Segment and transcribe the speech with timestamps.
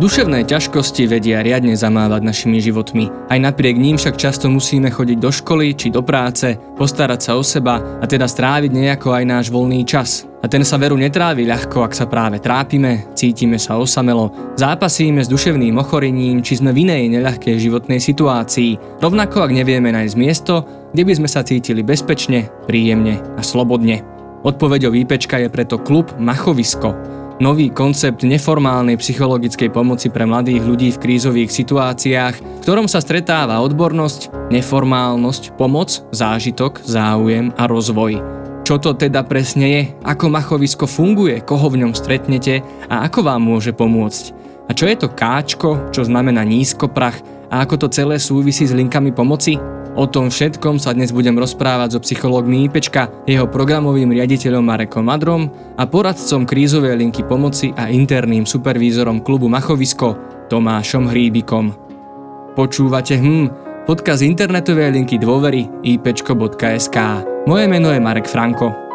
[0.00, 3.12] Duševné ťažkosti vedia riadne zamávať našimi životmi.
[3.28, 7.44] Aj napriek ním však často musíme chodiť do školy či do práce, postarať sa o
[7.44, 10.24] seba a teda stráviť nejako aj náš voľný čas.
[10.40, 15.28] A ten sa veru netrávi ľahko, ak sa práve trápime, cítime sa osamelo, zápasíme s
[15.28, 20.64] duševným ochorením, či sme v inej neľahkej životnej situácii, rovnako ak nevieme nájsť miesto,
[20.96, 24.00] kde by sme sa cítili bezpečne, príjemne a slobodne.
[24.48, 31.00] Odpoveďou výpečka je preto klub Machovisko, nový koncept neformálnej psychologickej pomoci pre mladých ľudí v
[31.00, 38.20] krízových situáciách, v ktorom sa stretáva odbornosť, neformálnosť, pomoc, zážitok, záujem a rozvoj.
[38.68, 43.42] Čo to teda presne je, ako machovisko funguje, koho v ňom stretnete a ako vám
[43.42, 44.36] môže pomôcť.
[44.68, 47.18] A čo je to káčko, čo znamená nízkoprach
[47.50, 49.79] a ako to celé súvisí s linkami pomoci?
[49.98, 55.50] O tom všetkom sa dnes budem rozprávať so psychológmi IPčka, jeho programovým riaditeľom Marekom Madrom
[55.74, 60.14] a poradcom krízovej linky pomoci a interným supervízorom klubu Machovisko
[60.46, 61.74] Tomášom Hríbikom.
[62.54, 63.46] Počúvate hm,
[63.86, 66.96] podcast internetovej linky dôvery ipčko.sk.
[67.50, 68.89] Moje meno je Marek Franko.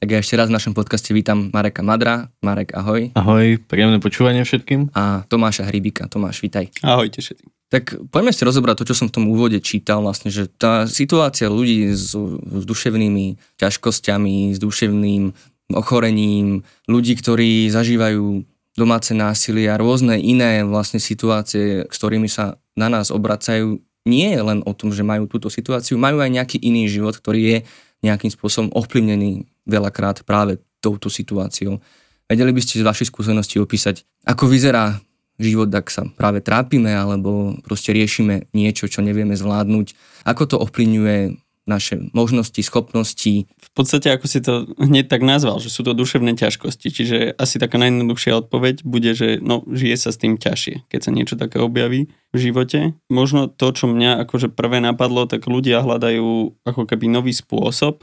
[0.00, 2.32] Tak ja ešte raz v našom podcaste vítam Mareka Madra.
[2.40, 3.12] Marek, ahoj.
[3.12, 4.96] Ahoj, príjemné počúvanie všetkým.
[4.96, 6.08] A Tomáša Hrybika.
[6.08, 6.72] Tomáš, vítaj.
[6.80, 7.52] Ahojte všetkým.
[7.68, 11.52] Tak poďme si rozobrať to, čo som v tom úvode čítal, vlastne, že tá situácia
[11.52, 15.36] ľudí s, s duševnými ťažkosťami, s duševným
[15.76, 18.40] ochorením, ľudí, ktorí zažívajú
[18.80, 24.40] domáce násilie a rôzne iné vlastne situácie, s ktorými sa na nás obracajú, nie je
[24.40, 27.58] len o tom, že majú túto situáciu, majú aj nejaký iný život, ktorý je
[28.00, 31.80] nejakým spôsobom ovplyvnený veľakrát práve touto situáciou.
[32.30, 35.02] Vedeli by ste z vašej skúsenosti opísať, ako vyzerá
[35.40, 39.96] život, ak sa práve trápime alebo proste riešime niečo, čo nevieme zvládnuť,
[40.28, 43.46] ako to ovplyvňuje naše možnosti, schopnosti.
[43.46, 47.62] V podstate, ako si to hneď tak nazval, že sú to duševné ťažkosti, čiže asi
[47.62, 51.62] taká najjednoduchšia odpoveď bude, že no, žije sa s tým ťažšie, keď sa niečo také
[51.62, 52.98] objaví v živote.
[53.06, 58.02] Možno to, čo mňa akože prvé napadlo, tak ľudia hľadajú ako keby nový spôsob,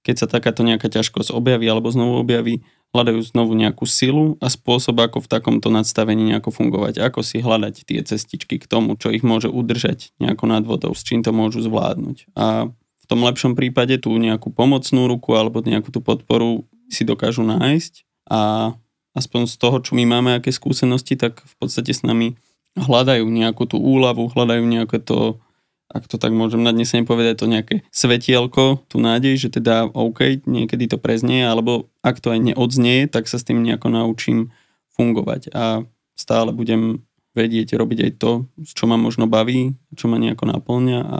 [0.00, 4.98] keď sa takáto nejaká ťažkosť objaví alebo znovu objaví, hľadajú znovu nejakú silu a spôsob,
[4.98, 9.22] ako v takomto nadstavení nejako fungovať, ako si hľadať tie cestičky k tomu, čo ich
[9.22, 12.34] môže udržať nejako nad vodou, s čím to môžu zvládnuť.
[12.34, 17.46] A v tom lepšom prípade tú nejakú pomocnú ruku alebo nejakú tú podporu si dokážu
[17.46, 18.74] nájsť a
[19.14, 22.38] aspoň z toho, čo my máme, aké skúsenosti, tak v podstate s nami
[22.78, 25.42] hľadajú nejakú tú úľavu, hľadajú nejaké to
[25.90, 30.86] ak to tak môžem nadnesene povedať, to nejaké svetielko, tú nádej, že teda OK, niekedy
[30.86, 34.54] to preznie, alebo ak to aj neodznie, tak sa s tým nejako naučím
[34.94, 35.82] fungovať a
[36.14, 37.02] stále budem
[37.34, 41.18] vedieť robiť aj to, čo ma možno baví, čo ma nejako naplňa a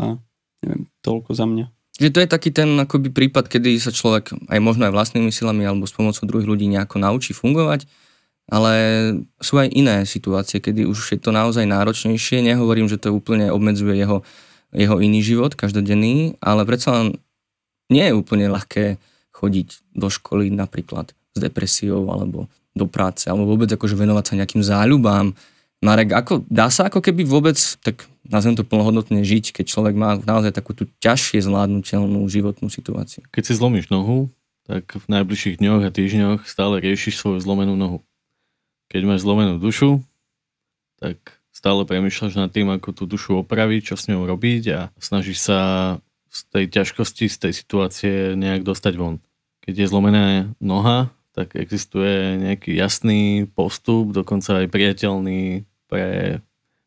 [0.62, 1.66] neviem, toľko za mňa.
[2.00, 5.66] Že to je taký ten akoby prípad, kedy sa človek aj možno aj vlastnými silami
[5.66, 7.84] alebo s pomocou druhých ľudí nejako naučí fungovať,
[8.50, 8.72] ale
[9.38, 12.42] sú aj iné situácie, kedy už je to naozaj náročnejšie.
[12.42, 14.26] Nehovorím, že to úplne obmedzuje jeho
[14.70, 17.06] jeho iný život, každodenný, ale predsa len
[17.91, 19.03] nie je úplne ľahké
[19.34, 24.62] chodiť do školy napríklad s depresiou alebo do práce, alebo vôbec akože venovať sa nejakým
[24.62, 25.34] záľubám.
[25.80, 30.20] Marek, ako, dá sa ako keby vôbec, tak nazvem to plnohodnotne žiť, keď človek má
[30.20, 33.25] naozaj takú tú ťažšie zvládnutelnú životnú situáciu?
[33.32, 34.30] Keď si zlomíš nohu,
[34.69, 38.04] tak v najbližších dňoch a týždňoch stále riešiš svoju zlomenú nohu.
[38.92, 40.04] Keď máš zlomenú dušu,
[41.00, 45.44] tak stále premyšľaš nad tým, ako tú dušu opraviť, čo s ňou robiť a snažíš
[45.44, 45.59] sa
[46.32, 49.21] z tej ťažkosti, z tej situácie nejak dostať von.
[49.60, 56.41] Keď je zlomená noha, tak existuje nejaký jasný postup, dokonca aj priateľný pre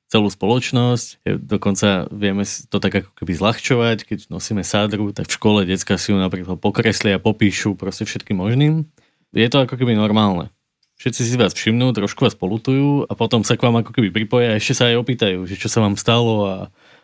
[0.10, 1.22] celú spoločnosť.
[1.46, 6.10] Dokonca vieme to tak ako keby zľahčovať, keď nosíme sádru, tak v škole decka si
[6.10, 8.90] ju napríklad pokreslia popíšu proste všetkým možným.
[9.38, 10.50] Je to ako keby normálne
[11.00, 14.54] všetci si vás všimnú, trošku vás polutujú a potom sa k vám ako keby pripoja
[14.54, 16.56] a ešte sa aj opýtajú, že čo sa vám stalo a,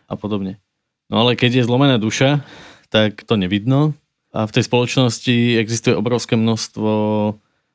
[0.05, 0.61] a podobne.
[1.09, 2.45] No ale keď je zlomená duša,
[2.93, 3.97] tak to nevidno
[4.29, 6.91] a v tej spoločnosti existuje obrovské množstvo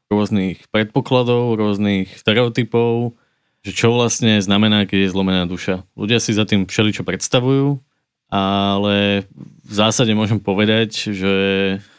[0.07, 3.19] rôznych predpokladov, rôznych stereotypov,
[3.67, 5.83] že čo vlastne znamená, keď je zlomená duša.
[5.99, 7.83] Ľudia si za tým všeličo predstavujú,
[8.31, 9.27] ale
[9.67, 11.35] v zásade môžem povedať, že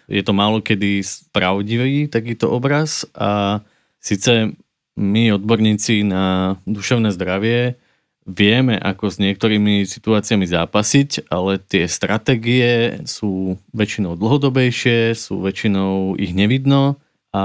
[0.06, 1.02] je to málo kedy
[1.34, 3.60] pravdivý takýto obraz a
[4.06, 4.54] Sice
[4.94, 7.82] my, odborníci na duševné zdravie,
[8.30, 16.38] vieme, ako s niektorými situáciami zápasiť, ale tie stratégie sú väčšinou dlhodobejšie, sú väčšinou ich
[16.38, 17.02] nevidno
[17.34, 17.44] a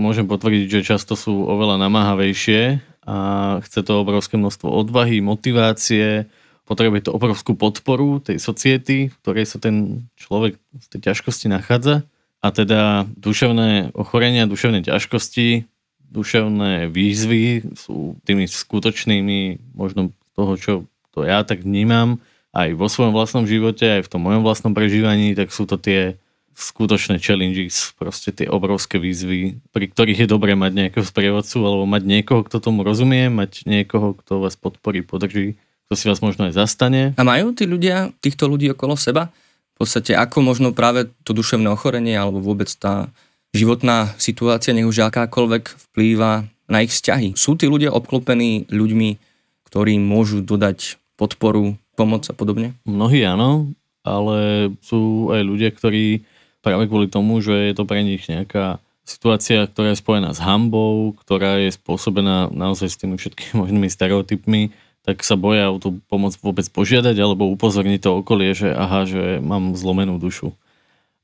[0.00, 3.16] môžem potvrdiť, že často sú oveľa namáhavejšie a
[3.60, 6.24] chce to obrovské množstvo odvahy, motivácie,
[6.64, 12.08] potrebuje to obrovskú podporu tej society, v ktorej sa ten človek z tej ťažkosti nachádza.
[12.42, 15.71] A teda duševné ochorenia, duševné ťažkosti,
[16.12, 20.72] duševné výzvy sú tými skutočnými, možno toho, čo
[21.12, 22.20] to ja tak vnímam,
[22.52, 26.20] aj vo svojom vlastnom živote, aj v tom mojom vlastnom prežívaní, tak sú to tie
[26.52, 32.02] skutočné challenges, proste tie obrovské výzvy, pri ktorých je dobré mať nejakého sprievodcu alebo mať
[32.04, 35.56] niekoho, kto tomu rozumie, mať niekoho, kto vás podporí, podrží,
[35.88, 37.16] kto si vás možno aj zastane.
[37.16, 39.32] A majú tí ľudia, týchto ľudí okolo seba?
[39.72, 43.08] V podstate ako možno práve to duševné ochorenie alebo vôbec tá
[43.52, 47.36] životná situácia, nech už akákoľvek vplýva na ich vzťahy.
[47.36, 49.20] Sú tí ľudia obklopení ľuďmi,
[49.68, 52.72] ktorí môžu dodať podporu, pomoc a podobne?
[52.88, 56.24] Mnohí áno, ale sú aj ľudia, ktorí
[56.64, 61.12] práve kvôli tomu, že je to pre nich nejaká situácia, ktorá je spojená s hambou,
[61.20, 64.72] ktorá je spôsobená naozaj s tými všetkými možnými stereotypmi,
[65.02, 69.42] tak sa boja o tú pomoc vôbec požiadať alebo upozorniť to okolie, že aha, že
[69.42, 70.54] mám zlomenú dušu.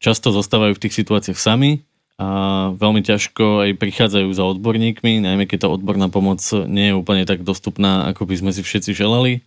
[0.02, 1.87] Často zostávajú v tých situáciách sami
[2.18, 2.28] a
[2.74, 7.46] veľmi ťažko aj prichádzajú za odborníkmi, najmä keď tá odborná pomoc nie je úplne tak
[7.46, 9.46] dostupná, ako by sme si všetci želali.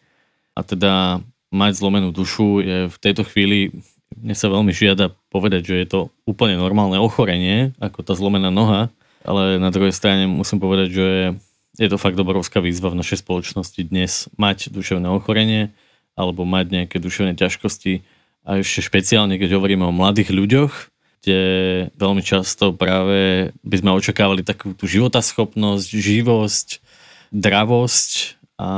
[0.55, 1.19] A teda
[1.51, 3.75] mať zlomenú dušu je v tejto chvíli
[4.19, 8.91] mne sa veľmi žiada povedať, že je to úplne normálne ochorenie, ako tá zlomená noha,
[9.23, 11.07] ale na druhej strane musím povedať, že
[11.79, 15.71] je to fakt obrovská výzva v našej spoločnosti dnes mať duševné ochorenie
[16.19, 18.03] alebo mať nejaké duševné ťažkosti
[18.43, 20.90] a ešte špeciálne, keď hovoríme o mladých ľuďoch,
[21.21, 21.41] kde
[21.95, 26.67] veľmi často práve by sme očakávali takú tú životaschopnosť, živosť,
[27.29, 28.69] dravosť a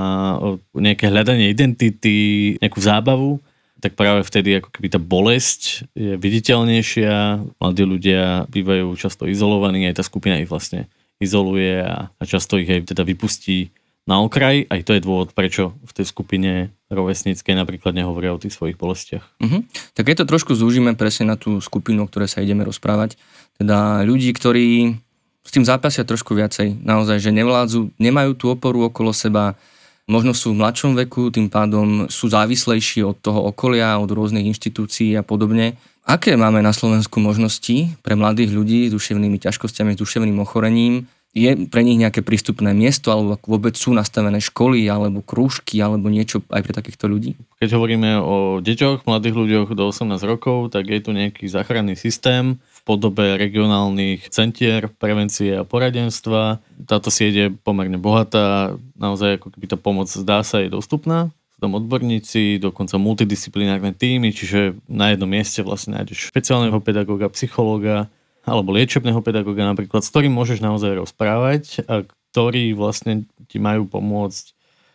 [0.75, 3.40] nejaké hľadanie identity, nejakú zábavu
[3.84, 10.00] tak práve vtedy ako keby tá bolesť je viditeľnejšia, mladí ľudia bývajú často izolovaní, aj
[10.00, 10.88] tá skupina ich vlastne
[11.19, 14.67] izoluje a, a často ich aj teda vypustí na okraj.
[14.67, 16.51] Aj to je dôvod, prečo v tej skupine
[16.91, 19.23] rovesníckej napríklad nehovoria o tých svojich bolestiach.
[19.39, 19.63] Uh-huh.
[19.95, 23.15] Tak keď to trošku zúžime presne na tú skupinu, o ktorej sa ideme rozprávať,
[23.57, 25.00] teda ľudí, ktorí
[25.44, 29.59] s tým zápasia trošku viacej, naozaj, že nevládzu, nemajú tú oporu okolo seba,
[30.07, 35.15] možno sú v mladšom veku, tým pádom sú závislejší od toho okolia, od rôznych inštitúcií
[35.19, 35.75] a podobne.
[36.03, 41.07] Aké máme na Slovensku možnosti pre mladých ľudí s duševnými ťažkosťami, s duševným ochorením?
[41.33, 46.45] Je pre nich nejaké prístupné miesto, alebo vôbec sú nastavené školy, alebo krúžky, alebo niečo
[46.53, 47.33] aj pre takýchto ľudí?
[47.57, 52.62] Keď hovoríme o deťoch, mladých ľuďoch do 18 rokov, tak je tu nejaký záchranný systém,
[52.85, 56.62] podobe regionálnych centier prevencie a poradenstva.
[56.85, 61.33] Táto sieť je pomerne bohatá, naozaj ako keby tá pomoc zdá sa je dostupná.
[61.57, 68.12] Tam odborníci, dokonca multidisciplinárne týmy, čiže na jednom mieste vlastne nájdeš špeciálneho pedagóga, psychológa
[68.44, 74.45] alebo liečebného pedagóga napríklad, s ktorým môžeš naozaj rozprávať a ktorí vlastne ti majú pomôcť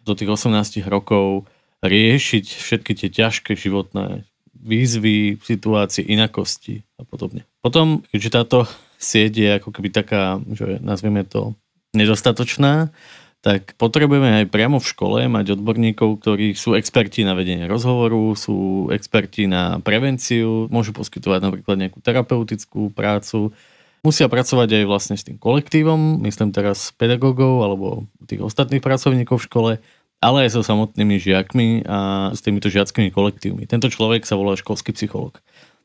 [0.05, 1.49] do tých 18 rokov
[1.85, 4.27] riešiť všetky tie ťažké životné
[4.59, 7.47] výzvy, situácie, inakosti a podobne.
[7.63, 8.59] Potom, keďže táto
[8.99, 11.55] sieť je ako keby taká, že nazvieme to
[11.95, 12.91] nedostatočná,
[13.39, 18.91] tak potrebujeme aj priamo v škole mať odborníkov, ktorí sú experti na vedenie rozhovoru, sú
[18.91, 23.55] experti na prevenciu, môžu poskytovať napríklad nejakú terapeutickú prácu,
[24.03, 27.87] musia pracovať aj vlastne s tým kolektívom, myslím teraz pedagógov alebo
[28.27, 29.73] tých ostatných pracovníkov v škole,
[30.19, 33.71] ale aj so samotnými žiakmi a s týmito žiackými kolektívmi.
[33.71, 35.39] Tento človek sa volá školský psychológ.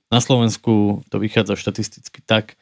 [0.10, 2.58] Na Slovensku to vychádza štatisticky tak,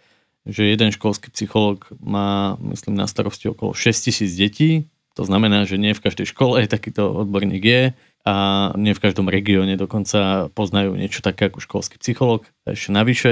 [0.45, 4.89] že jeden školský psychológ má, myslím, na starosti okolo 6 tisíc detí.
[5.19, 7.83] To znamená, že nie v každej škole takýto odborník je
[8.21, 8.35] a
[8.77, 12.45] nie v každom regióne dokonca poznajú niečo také ako školský psychológ.
[12.69, 13.31] Ešte navyše,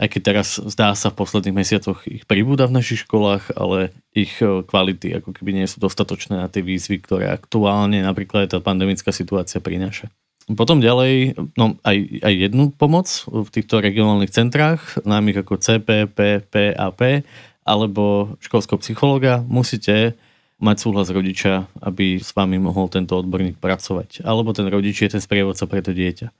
[0.00, 4.40] aj keď teraz zdá sa v posledných mesiacoch ich pribúda v našich školách, ale ich
[4.40, 9.12] e, kvality ako keby nie sú dostatočné na tie výzvy, ktoré aktuálne napríklad tá pandemická
[9.12, 10.08] situácia prináša.
[10.52, 16.18] Potom ďalej, no aj, aj jednu pomoc v týchto regionálnych centrách, známych ako CP, P,
[16.42, 17.26] PAP,
[17.62, 20.18] alebo školského psychologa, musíte
[20.62, 24.22] mať súhlas rodiča, aby s vami mohol tento odborník pracovať.
[24.22, 26.30] Alebo ten rodič je ten sprievodca pre to dieťa.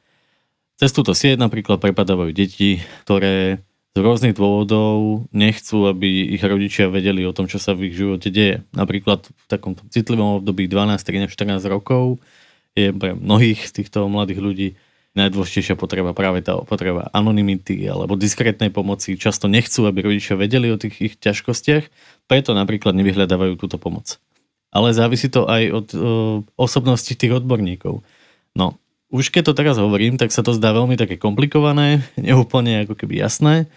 [0.78, 7.28] Cez túto sieť napríklad prepadávajú deti, ktoré z rôznych dôvodov nechcú, aby ich rodičia vedeli
[7.28, 8.64] o tom, čo sa v ich živote deje.
[8.72, 12.16] Napríklad v takom citlivom období 12, 13, 14 rokov
[12.72, 14.68] je pre mnohých z týchto mladých ľudí
[15.12, 19.20] najdôležitejšia potreba práve tá potreba anonymity alebo diskrétnej pomoci.
[19.20, 21.84] Často nechcú, aby rodičia vedeli o tých ich ťažkostiach,
[22.28, 24.16] preto napríklad nevyhľadávajú túto pomoc.
[24.72, 25.98] Ale závisí to aj od o,
[26.56, 28.00] osobnosti tých odborníkov.
[28.56, 28.80] No,
[29.12, 33.20] už keď to teraz hovorím, tak sa to zdá veľmi také komplikované, neúplne ako keby
[33.20, 33.68] jasné.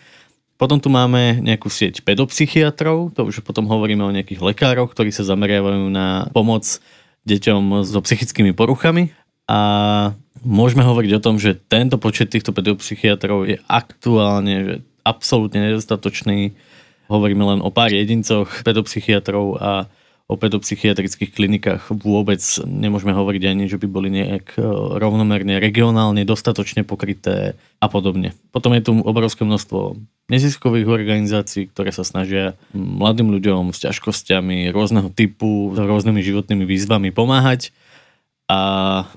[0.56, 5.28] Potom tu máme nejakú sieť pedopsychiatrov, to už potom hovoríme o nejakých lekároch, ktorí sa
[5.28, 6.80] zameriavajú na pomoc
[7.25, 9.12] deťom so psychickými poruchami.
[9.46, 9.60] A
[10.41, 16.58] môžeme hovoriť o tom, že tento počet týchto pedopsychiatrov je aktuálne že absolútne nedostatočný.
[17.05, 19.72] Hovoríme len o pár jedincoch pedopsychiatrov a
[20.25, 24.62] o pedopsychiatrických klinikách vôbec nemôžeme hovoriť ani, že by boli nejak e,
[24.98, 28.34] rovnomerne regionálne dostatočne pokryté a podobne.
[28.50, 30.01] Potom je tu obrovské množstvo
[30.34, 37.13] neziskových organizácií, ktoré sa snažia mladým ľuďom s ťažkosťami rôzneho typu, s rôznymi životnými výzvami
[37.13, 37.70] pomáhať
[38.46, 38.60] a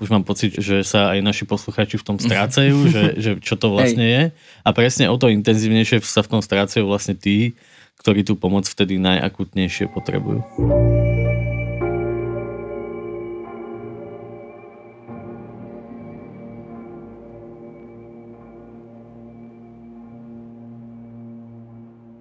[0.01, 3.69] už mám pocit, že sa aj naši posluchači v tom strácajú, že, že čo to
[3.69, 4.13] vlastne Hej.
[4.13, 4.23] je.
[4.65, 7.53] A presne o to intenzívnejšie sa v tom strácajú vlastne tí,
[7.99, 10.39] ktorí tú pomoc vtedy najakutnejšie potrebujú.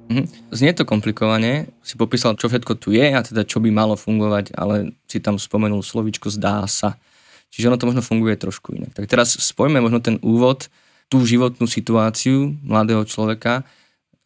[0.08, 0.25] Mhm.
[0.50, 4.56] Znie to komplikovane, si popísal, čo všetko tu je a teda čo by malo fungovať,
[4.58, 6.99] ale si tam spomenul slovičko zdá sa.
[7.52, 8.92] Čiže ono to možno funguje trošku inak.
[8.97, 10.68] Tak teraz spojme možno ten úvod,
[11.08, 13.64] tú životnú situáciu mladého človeka,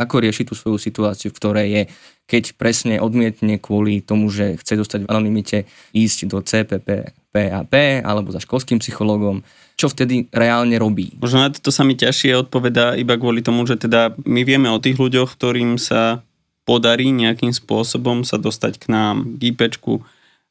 [0.02, 1.82] ako rieši tú svoju situáciu, v ktorej je,
[2.26, 5.58] keď presne odmietne kvôli tomu, že chce dostať v anonimite
[5.94, 9.40] ísť do CPP, PAP alebo za školským psychológom,
[9.80, 11.16] čo vtedy reálne robí?
[11.16, 14.78] Možno na to sa mi ťažšie odpoveda iba kvôli tomu, že teda my vieme o
[14.78, 16.20] tých ľuďoch, ktorým sa
[16.68, 20.04] podarí nejakým spôsobom sa dostať k nám, k IPčku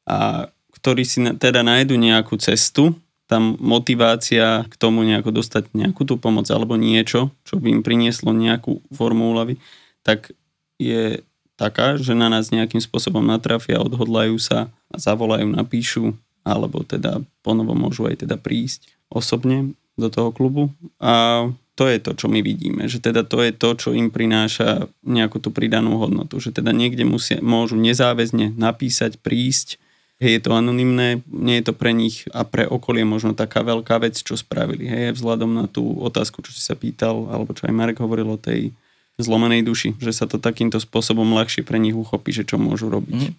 [0.09, 0.49] a
[0.81, 2.97] ktorí si teda nájdu nejakú cestu,
[3.31, 8.35] tam motivácia k tomu nejako dostať nejakú tú pomoc alebo niečo, čo by im prinieslo
[8.35, 9.55] nejakú formu úlavy,
[10.03, 10.35] tak
[10.75, 11.23] je
[11.55, 16.11] taká, že na nás nejakým spôsobom natrafia, odhodlajú sa zavolajú, napíšu,
[16.43, 20.67] alebo teda ponovo môžu aj teda prísť osobne do toho klubu.
[20.99, 21.47] A
[21.79, 25.39] to je to, čo my vidíme, že teda to je to, čo im prináša nejakú
[25.39, 29.79] tú pridanú hodnotu, že teda niekde musia, môžu nezáväzne napísať, prísť,
[30.21, 33.97] Hej, je to anonymné, nie je to pre nich a pre okolie možno taká veľká
[33.97, 34.85] vec, čo spravili.
[34.85, 38.37] Hej, vzhľadom na tú otázku, čo si sa pýtal, alebo čo aj Marek hovoril o
[38.37, 38.69] tej
[39.17, 43.17] zlomenej duši, že sa to takýmto spôsobom ľahšie pre nich uchopí, že čo môžu robiť.
[43.17, 43.33] Mm.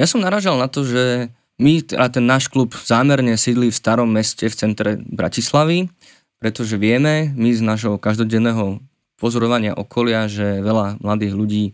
[0.00, 1.28] Ja som naražal na to, že
[1.60, 5.92] my, a ten náš klub zámerne sídli v starom meste v centre Bratislavy,
[6.42, 8.82] pretože vieme, my z nášho každodenného
[9.20, 11.64] pozorovania okolia, že veľa mladých ľudí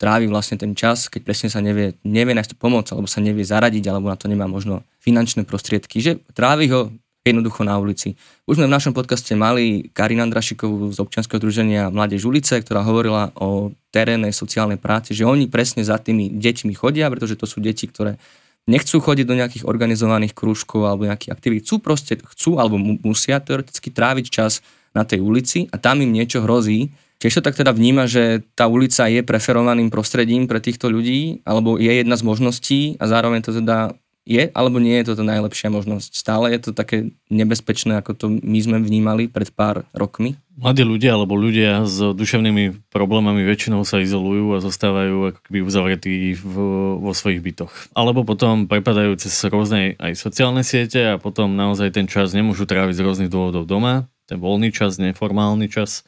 [0.00, 3.84] trávi vlastne ten čas, keď presne sa nevie, nevie nájsť pomoc, alebo sa nevie zaradiť,
[3.92, 6.88] alebo na to nemá možno finančné prostriedky, že trávi ho
[7.20, 8.16] jednoducho na ulici.
[8.48, 13.28] Už sme v našom podcaste mali Karin Andrašikovú z občianskeho druženia Mládež ulice, ktorá hovorila
[13.36, 17.84] o terénnej sociálnej práci, že oni presne za tými deťmi chodia, pretože to sú deti,
[17.84, 18.16] ktoré
[18.64, 23.92] nechcú chodiť do nejakých organizovaných krúžkov alebo nejakých aktivít, chcú proste, chcú alebo musia teoreticky
[23.92, 24.64] tráviť čas
[24.96, 26.88] na tej ulici a tam im niečo hrozí,
[27.20, 31.76] Tiež to tak teda vníma, že tá ulica je preferovaným prostredím pre týchto ľudí, alebo
[31.76, 33.92] je jedna z možností a zároveň to teda
[34.24, 36.10] je, alebo nie je to tá najlepšia možnosť.
[36.16, 40.36] Stále je to také nebezpečné, ako to my sme vnímali pred pár rokmi?
[40.60, 46.36] Mladí ľudia alebo ľudia s duševnými problémami väčšinou sa izolujú a zostávajú ako keby uzavretí
[46.36, 46.54] v,
[47.00, 47.72] vo svojich bytoch.
[47.96, 53.00] Alebo potom prepadajú cez rôzne aj sociálne siete a potom naozaj ten čas nemôžu tráviť
[53.00, 54.08] z rôznych dôvodov doma.
[54.28, 56.04] Ten voľný čas, neformálny čas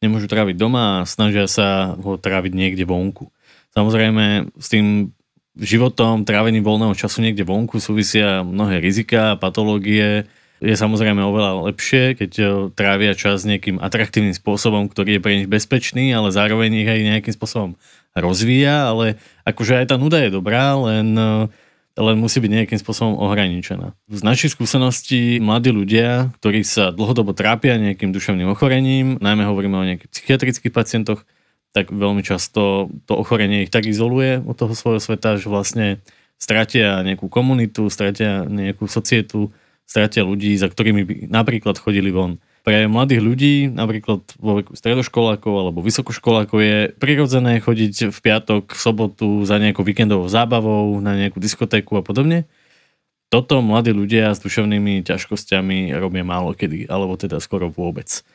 [0.00, 3.28] nemôžu tráviť doma a snažia sa ho tráviť niekde vonku.
[3.76, 5.12] Samozrejme s tým
[5.60, 10.24] životom, trávením voľného času niekde vonku súvisia mnohé rizika, patológie.
[10.60, 12.30] Je samozrejme oveľa lepšie, keď
[12.76, 17.34] trávia čas nejakým atraktívnym spôsobom, ktorý je pre nich bezpečný, ale zároveň ich aj nejakým
[17.36, 17.70] spôsobom
[18.12, 19.16] rozvíja, ale
[19.48, 21.16] akože aj tá nuda je dobrá, len
[22.00, 23.92] len musí byť nejakým spôsobom ohraničená.
[24.08, 29.84] Z našich skúseností mladí ľudia, ktorí sa dlhodobo trápia nejakým duševným ochorením, najmä hovoríme o
[29.84, 31.28] nejakých psychiatrických pacientoch,
[31.70, 36.02] tak veľmi často to ochorenie ich tak izoluje od toho svojho sveta, že vlastne
[36.40, 39.54] stratia nejakú komunitu, stratia nejakú societu,
[39.86, 42.42] stratia ľudí, za ktorými by napríklad chodili von.
[42.60, 48.80] Pre mladých ľudí, napríklad vo veku stredoškolákov alebo vysokoškolákov je prirodzené chodiť v piatok, v
[48.80, 52.44] sobotu za nejakou víkendovou zábavou, na nejakú diskotéku a podobne.
[53.32, 58.26] Toto mladí ľudia s duševnými ťažkosťami robia málo kedy, alebo teda skoro vôbec.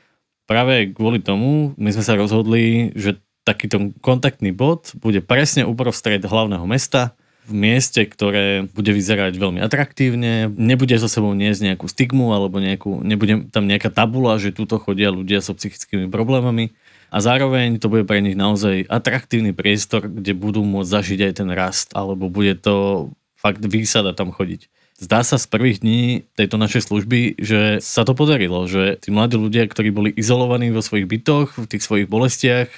[0.49, 6.65] Práve kvôli tomu my sme sa rozhodli, že takýto kontaktný bod bude presne uprostred hlavného
[6.65, 7.13] mesta,
[7.45, 13.05] v mieste, ktoré bude vyzerať veľmi atraktívne, nebude so sebou niesť nejakú stigmu alebo nejakú,
[13.05, 16.73] nebude tam nejaká tabula, že tuto chodia ľudia so psychickými problémami
[17.13, 21.49] a zároveň to bude pre nich naozaj atraktívny priestor, kde budú môcť zažiť aj ten
[21.53, 24.65] rast alebo bude to fakt výsada tam chodiť.
[24.95, 29.35] Zdá sa z prvých dní tejto našej služby, že sa to podarilo, že tí mladí
[29.35, 32.71] ľudia, ktorí boli izolovaní vo svojich bytoch, v tých svojich bolestiach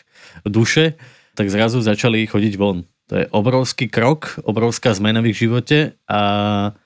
[0.43, 0.97] duše,
[1.37, 6.21] tak zrazu začali chodiť von To je obrovský krok, obrovská zmena v ich živote a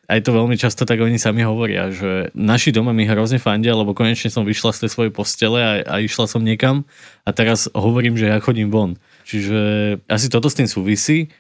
[0.06, 3.98] aj to veľmi často tak oni sami hovoria, že naši doma mi hrozne fandia, lebo
[3.98, 6.86] konečne som vyšla z tej svojej postele a, a išla som niekam
[7.26, 9.02] a teraz hovorím, že ja chodím von.
[9.26, 9.58] Čiže
[10.06, 11.34] asi toto s tým súvisí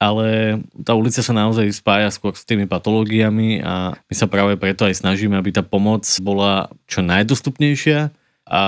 [0.00, 4.88] ale tá ulica sa naozaj spája skôr s tými patológiami a my sa práve preto
[4.88, 8.08] aj snažíme, aby tá pomoc bola čo najdostupnejšia
[8.48, 8.62] a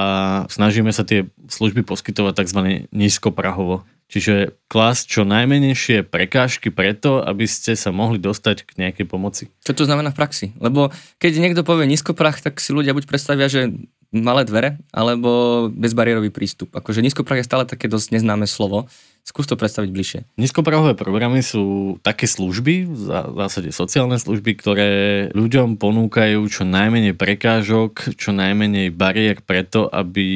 [0.52, 2.60] snažíme sa tie služby poskytovať tzv.
[2.92, 3.80] nízkoprahovo.
[4.12, 9.48] Čiže klásť čo najmenejšie prekážky preto, aby ste sa mohli dostať k nejakej pomoci.
[9.64, 10.46] Čo to znamená v praxi?
[10.60, 13.72] Lebo keď niekto povie nízkoprach, tak si ľudia buď predstavia, že
[14.12, 16.76] malé dvere, alebo bezbariérový prístup.
[16.76, 18.84] Akože nízkoprach je stále také dosť neznáme slovo.
[19.24, 20.20] Skús to predstaviť bližšie.
[20.36, 24.90] Nízkoprahové programy sú také služby, v zásade sociálne služby, ktoré
[25.32, 30.28] ľuďom ponúkajú čo najmenej prekážok, čo najmenej bariér preto, aby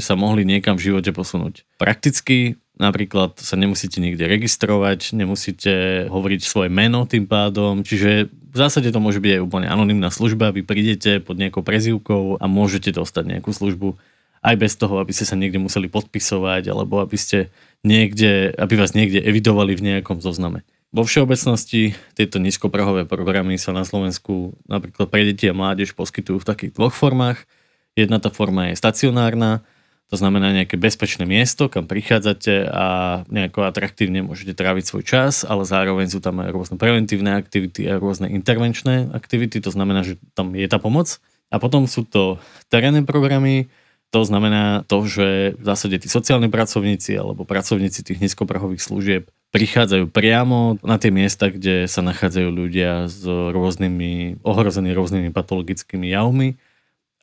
[0.00, 1.68] sa mohli niekam v živote posunúť.
[1.76, 8.94] Prakticky Napríklad sa nemusíte nikde registrovať, nemusíte hovoriť svoje meno tým pádom, čiže v zásade
[8.94, 13.34] to môže byť aj úplne anonimná služba, vy prídete pod nejakou prezývkou a môžete dostať
[13.34, 13.98] nejakú službu
[14.46, 17.50] aj bez toho, aby ste sa niekde museli podpisovať alebo aby ste
[17.82, 20.62] niekde, aby vás niekde evidovali v nejakom zozname.
[20.88, 26.48] Vo všeobecnosti tieto nízkoprahové programy sa na Slovensku napríklad pre deti a mládež poskytujú v
[26.48, 27.44] takých dvoch formách.
[27.92, 29.66] Jedna tá forma je stacionárna,
[30.08, 32.86] to znamená nejaké bezpečné miesto, kam prichádzate a
[33.28, 38.00] nejako atraktívne môžete tráviť svoj čas, ale zároveň sú tam aj rôzne preventívne aktivity a
[38.00, 41.20] rôzne intervenčné aktivity, to znamená, že tam je tá pomoc.
[41.52, 42.40] A potom sú to
[42.72, 43.68] terénne programy,
[44.08, 49.22] to znamená to, že v zásade tí sociálni pracovníci alebo pracovníci tých nízkoprahových služieb
[49.52, 56.56] prichádzajú priamo na tie miesta, kde sa nachádzajú ľudia s rôznymi, ohrození rôznymi patologickými javmi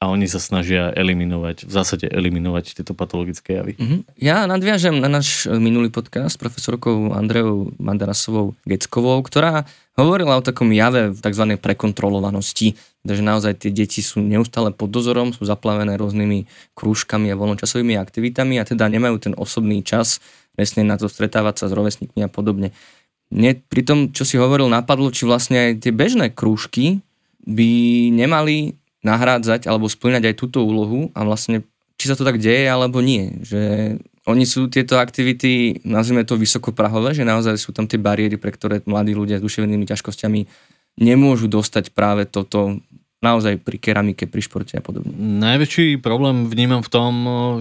[0.06, 3.74] a oni sa snažia eliminovať, v zásade eliminovať tieto patologické javy.
[3.74, 4.00] Mm-hmm.
[4.22, 9.66] Ja nadviažem na náš minulý podcast s profesorkou Andreou Mandarasovou Geckovou, ktorá
[9.98, 11.58] hovorila o takom jave tzv.
[11.58, 16.46] prekontrolovanosti, že naozaj tie deti sú neustále pod dozorom, sú zaplavené rôznymi
[16.78, 20.22] krúžkami a voľnočasovými aktivitami a teda nemajú ten osobný čas
[20.54, 22.72] presne na to stretávať sa s rovesníkmi a podobne.
[23.34, 27.02] Mne pri tom, čo si hovoril, napadlo, či vlastne aj tie bežné krúžky
[27.46, 27.70] by
[28.14, 31.62] nemali nahrádzať alebo splňať aj túto úlohu a vlastne
[31.96, 33.40] či sa to tak deje alebo nie.
[33.46, 33.62] Že
[34.26, 38.82] oni sú tieto aktivity, nazvime to vysokoprahové, že naozaj sú tam tie bariéry, pre ktoré
[38.90, 40.42] mladí ľudia s duševnými ťažkosťami
[40.98, 42.82] nemôžu dostať práve toto
[43.24, 45.14] naozaj pri keramike, pri športe a podobne.
[45.18, 47.14] Najväčší problém vnímam v tom,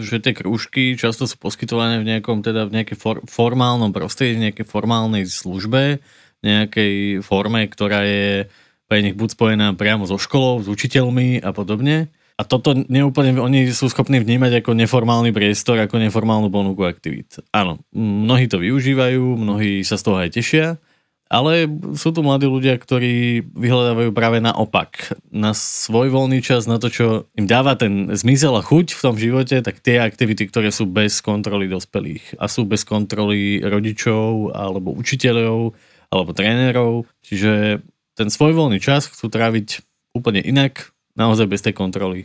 [0.04, 4.50] že tie krúžky často sú poskytované v nejakom teda v nejakej for, formálnom prostredí, v
[4.50, 6.04] nejakej formálnej službe,
[6.44, 8.50] nejakej forme, ktorá je
[8.88, 12.12] pre nich buď spojená priamo so školou, s učiteľmi a podobne.
[12.34, 17.38] A toto neúplne, oni sú schopní vnímať ako neformálny priestor, ako neformálnu ponuku aktivít.
[17.54, 20.82] Áno, mnohí to využívajú, mnohí sa z toho aj tešia,
[21.30, 25.14] ale sú tu mladí ľudia, ktorí vyhľadávajú práve naopak.
[25.30, 27.06] Na svoj voľný čas, na to, čo
[27.38, 31.22] im dáva ten zmysel a chuť v tom živote, tak tie aktivity, ktoré sú bez
[31.22, 35.78] kontroly dospelých a sú bez kontroly rodičov alebo učiteľov
[36.10, 37.06] alebo trénerov.
[37.22, 37.82] Čiže
[38.14, 39.82] ten svoj voľný čas chcú tráviť
[40.14, 42.22] úplne inak, naozaj bez tej kontroly.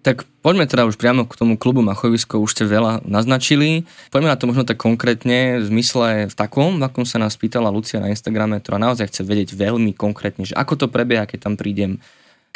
[0.00, 3.84] Tak poďme teda už priamo k tomu klubu Machovisko, už ste veľa naznačili.
[4.08, 7.68] Poďme na to možno tak konkrétne, v zmysle v takom, v akom sa nás pýtala
[7.68, 11.54] Lucia na Instagrame, ktorá naozaj chce vedieť veľmi konkrétne, že ako to prebieha, keď tam
[11.60, 12.00] prídem,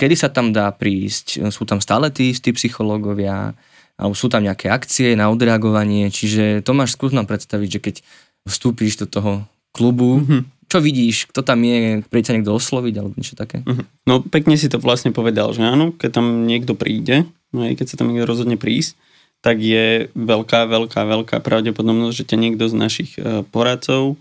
[0.01, 3.53] kedy sa tam dá prísť, sú tam stále tí istí psychológovia,
[4.03, 7.95] alebo sú tam nejaké akcie na odreagovanie, čiže to máš skús nám predstaviť, že keď
[8.51, 9.33] vstúpíš do toho
[9.71, 10.67] klubu, mm-hmm.
[10.67, 13.63] čo vidíš, kto tam je, príde sa niekto osloviť alebo niečo také?
[13.63, 13.87] Mm-hmm.
[14.11, 17.87] No pekne si to vlastne povedal, že áno, keď tam niekto príde, no aj keď
[17.95, 18.99] sa tam niekto rozhodne prísť,
[19.43, 24.15] tak je veľká, veľká, veľká pravdepodobnosť, že ťa niekto z našich e, poradcov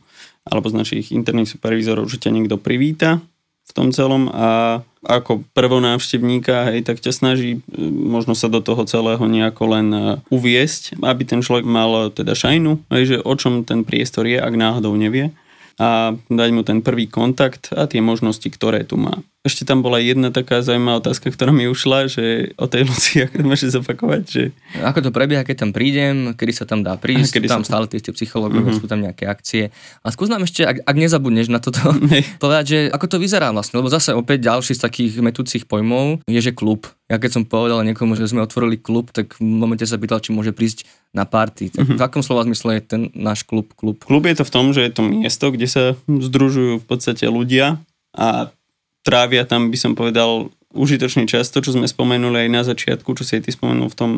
[0.46, 3.22] alebo z našich interných supervízorov, že ťa niekto privíta
[3.72, 8.84] v tom celom a ako prvonávštevníka, hej, tak ťa snaží e, možno sa do toho
[8.86, 13.64] celého nejako len e, uviesť, aby ten človek mal teda šajnu, hej, že o čom
[13.66, 15.34] ten priestor je, ak náhodou nevie
[15.82, 19.24] a dať mu ten prvý kontakt a tie možnosti, ktoré tu má.
[19.42, 23.36] Ešte tam bola jedna taká zaujímavá otázka, ktorá mi ušla, že o tej Lucii, ako
[23.42, 24.24] to môžeš zopakovať?
[24.30, 24.44] Že...
[24.86, 27.70] Ako to prebieha, keď tam prídem, kedy sa tam dá prísť, kedy sú tam sa...
[27.74, 28.86] stále tie psychológovia, uh-huh.
[28.86, 29.74] sú tam nejaké akcie.
[30.06, 31.82] A skús nám ešte, ak, ak nezabudneš na toto,
[32.44, 36.38] povedať, že ako to vyzerá vlastne, lebo zase opäť ďalší z takých metúcich pojmov je,
[36.38, 36.86] že klub.
[37.10, 40.38] Ja keď som povedal niekomu, že sme otvorili klub, tak v momente sa pýtal, či
[40.38, 40.86] môže prísť
[41.18, 41.74] na party.
[41.74, 41.98] Tak uh-huh.
[41.98, 43.98] v akom slova zmysle je ten náš klub klub?
[44.06, 47.82] Klub je to v tom, že je to miesto, kde sa združujú v podstate ľudia
[48.14, 48.54] a
[49.02, 53.24] trávia tam, by som povedal, užitočný čas, to, čo sme spomenuli aj na začiatku, čo
[53.28, 54.12] si aj ty spomenul v tom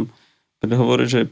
[0.61, 1.27] prehovore, že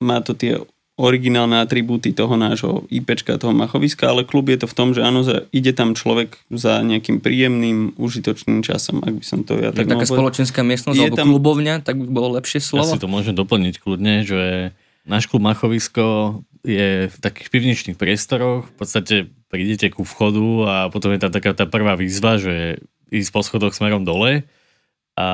[0.00, 0.60] má to tie
[0.96, 5.20] originálne atribúty toho nášho IPčka, toho machoviska, ale klub je to v tom, že áno,
[5.52, 10.08] ide tam človek za nejakým príjemným, užitočným časom, ak by som to ja tak Taká
[10.08, 11.28] spoločenská miestnosť alebo tam...
[11.36, 12.88] klubovňa, tak by bolo lepšie slovo.
[12.88, 14.72] Ja si to môžem doplniť kľudne, že
[15.04, 19.14] náš klub Machovisko je v takých pivničných priestoroch, v podstate
[19.56, 23.72] prídete ku vchodu a potom je tam taká tá prvá výzva, že ísť po schodoch
[23.72, 24.44] smerom dole
[25.16, 25.28] a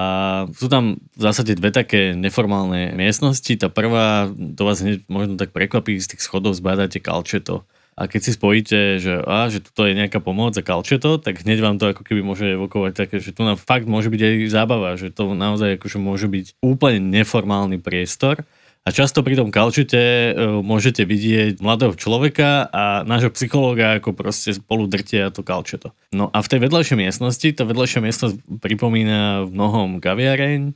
[0.54, 3.50] sú tam v zásade dve také neformálne miestnosti.
[3.58, 7.66] Tá prvá, to vás hneď možno tak prekvapí, z tých schodov zbadáte kalčeto.
[7.98, 11.58] A keď si spojíte, že, á, že toto je nejaká pomoc a kalčeto, tak hneď
[11.60, 14.94] vám to ako keby môže evokovať také, že tu nám fakt môže byť aj zábava,
[14.94, 18.46] že to naozaj akože môže byť úplne neformálny priestor
[18.82, 19.98] a často pri tom kalčite
[20.34, 25.94] uh, môžete vidieť mladého človeka a nášho psychológa, ako proste spolu drtia to kalčeto.
[26.10, 30.74] No a v tej vedľajšej miestnosti, tá vedľajšia miestnosť pripomína v mnohom kaviareň,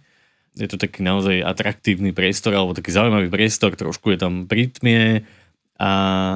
[0.56, 5.26] je to taký naozaj atraktívny priestor, alebo taký zaujímavý priestor, trošku je tam prítmie,
[5.76, 5.90] a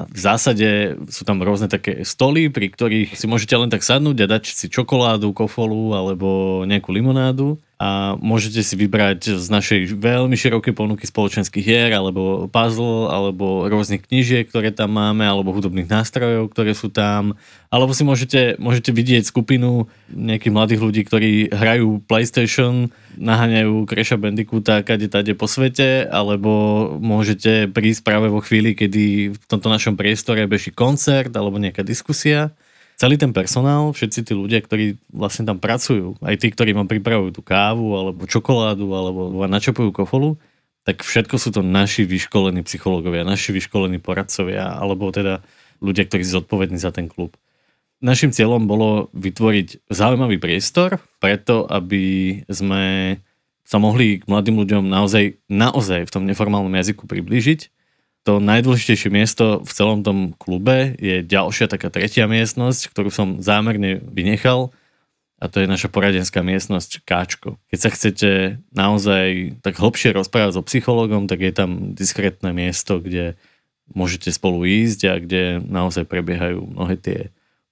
[0.04, 4.30] v zásade sú tam rôzne také stoly, pri ktorých si môžete len tak sadnúť a
[4.37, 10.76] dať si čokoládu, kofolu alebo nejakú limonádu a môžete si vybrať z našej veľmi širokej
[10.76, 16.76] ponuky spoločenských hier alebo puzzle alebo rôznych knížiek, ktoré tam máme alebo hudobných nástrojov, ktoré
[16.76, 17.40] sú tam.
[17.72, 24.84] Alebo si môžete, môžete vidieť skupinu nejakých mladých ľudí, ktorí hrajú PlayStation, naháňajú Crasha Bandicoota
[24.84, 30.44] kade tade po svete alebo môžete prísť práve vo chvíli, kedy v tomto našom priestore
[30.44, 32.52] beží koncert alebo nejaká diskusia
[33.00, 37.32] celý ten personál, všetci tí ľudia, ktorí vlastne tam pracujú, aj tí, ktorí vám pripravujú
[37.32, 40.36] tú kávu, alebo čokoládu, alebo vám načapujú kofolu,
[40.84, 45.40] tak všetko sú to naši vyškolení psychológovia, naši vyškolení poradcovia, alebo teda
[45.80, 47.32] ľudia, ktorí sú zodpovední za ten klub.
[48.04, 53.16] Našim cieľom bolo vytvoriť zaujímavý priestor preto, aby sme
[53.64, 57.79] sa mohli k mladým ľuďom naozaj, naozaj v tom neformálnom jazyku priblížiť
[58.24, 64.04] to najdôležitejšie miesto v celom tom klube je ďalšia taká tretia miestnosť, ktorú som zámerne
[64.04, 64.68] vynechal
[65.40, 67.56] a to je naša poradenská miestnosť Káčko.
[67.72, 68.30] Keď sa chcete
[68.76, 73.40] naozaj tak hlbšie rozprávať so psychologom, tak je tam diskrétne miesto, kde
[73.96, 77.18] môžete spolu ísť a kde naozaj prebiehajú mnohé tie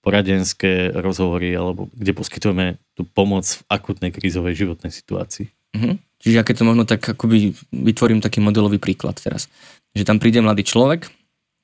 [0.01, 5.53] poradenské rozhovory alebo kde poskytujeme tú pomoc v akutnej krízovej životnej situácii.
[5.77, 5.95] Mm-hmm.
[6.25, 9.47] Čiže ja keď to možno tak akoby vytvorím taký modelový príklad teraz
[9.96, 11.09] že tam príde mladý človek,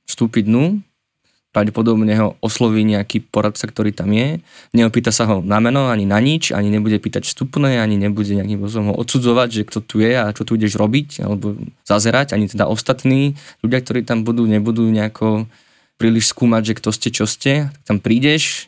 [0.09, 0.85] vstúpi dnu,
[1.55, 4.43] pravdepodobne ho osloví nejaký poradca, ktorý tam je,
[4.75, 8.59] neopýta sa ho na meno, ani na nič, ani nebude pýtať vstupné, ani nebude nejakým
[8.59, 11.55] spôsobom ho odsudzovať, že kto tu je a čo tu ideš robiť, alebo
[11.87, 15.47] zazerať, ani teda ostatní ľudia, ktorí tam budú, nebudú nejako
[15.95, 18.67] príliš skúmať, že kto ste, čo ste, tak tam prídeš,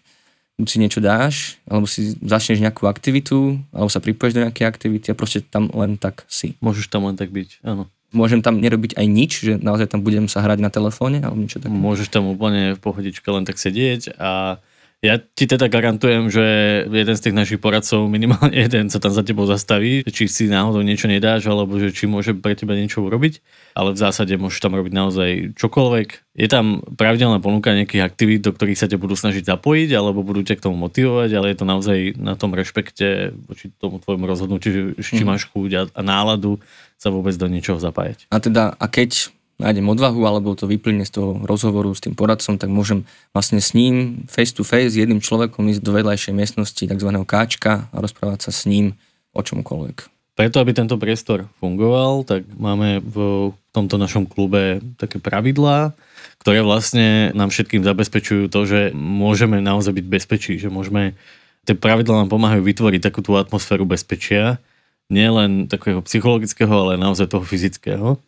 [0.54, 5.10] buď si niečo dáš, alebo si začneš nejakú aktivitu, alebo sa pripoješ do nejakej aktivity
[5.10, 6.54] a proste tam len tak si.
[6.62, 10.26] Môžeš tam len tak byť, áno môžem tam nerobiť aj nič, že naozaj tam budem
[10.26, 11.76] sa hrať na telefóne alebo niečo také?
[11.76, 14.57] Môžeš tam úplne v pohodičke len tak sedieť a
[15.04, 16.44] ja ti teda garantujem, že
[16.88, 20.80] jeden z tých našich poradcov, minimálne jeden, sa tam za tebou zastaví, či si náhodou
[20.80, 23.44] niečo nedáš, alebo že či môže pre teba niečo urobiť,
[23.76, 25.30] ale v zásade môžeš tam robiť naozaj
[25.61, 26.09] čokoľvek.
[26.37, 30.40] Je tam pravidelná ponuka nejakých aktivít, do ktorých sa ťa budú snažiť zapojiť, alebo budú
[30.40, 34.96] ťa k tomu motivovať, ale je to naozaj na tom rešpekte voči tomu tvojmu rozhodnutiu,
[34.96, 35.28] že či mm.
[35.28, 36.56] máš chuť a, a náladu
[36.96, 38.32] sa vôbec do niečoho zapájať.
[38.32, 42.60] A teda, a keď nájdem odvahu alebo to vyplyne z toho rozhovoru s tým poradcom,
[42.60, 46.82] tak môžem vlastne s ním face to face, s jedným človekom ísť do vedľajšej miestnosti
[46.84, 47.10] tzv.
[47.24, 48.96] káčka a rozprávať sa s ním
[49.32, 50.12] o čomkoľvek.
[50.36, 55.96] Preto, aby tento priestor fungoval, tak máme v tomto našom klube také pravidlá,
[56.44, 61.16] ktoré vlastne nám všetkým zabezpečujú to, že môžeme naozaj byť bezpečí, že môžeme,
[61.64, 64.60] tie pravidlá nám pomáhajú vytvoriť takú tú atmosféru bezpečia,
[65.08, 68.20] nielen takého psychologického, ale naozaj toho fyzického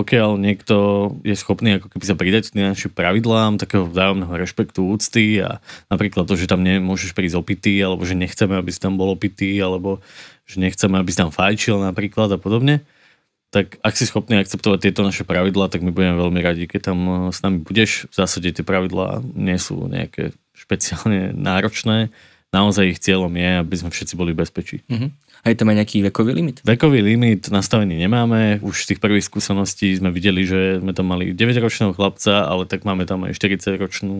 [0.00, 0.76] pokiaľ niekto
[1.20, 5.60] je schopný ako keby sa pridať k našim pravidlám, takého vzájomného rešpektu, úcty a
[5.92, 9.60] napríklad to, že tam nemôžeš prísť opitý, alebo že nechceme, aby si tam bol opitý,
[9.60, 10.00] alebo
[10.48, 12.80] že nechceme, aby si tam fajčil napríklad a podobne,
[13.52, 16.98] tak ak si schopný akceptovať tieto naše pravidlá, tak my budeme veľmi radi, keď tam
[17.04, 18.08] eh, s nami budeš.
[18.08, 22.08] V zásade tie pravidlá nie sú nejaké špeciálne náročné.
[22.56, 24.82] Naozaj ich cieľom je, aby sme všetci boli bezpečí.
[24.88, 25.10] Mm-hmm.
[25.40, 26.60] A je tam aj nejaký vekový limit?
[26.62, 28.60] Vekový limit nastavený nemáme.
[28.60, 32.84] Už z tých prvých skúseností sme videli, že sme tam mali 9-ročného chlapca, ale tak
[32.84, 34.16] máme tam aj 40-ročnú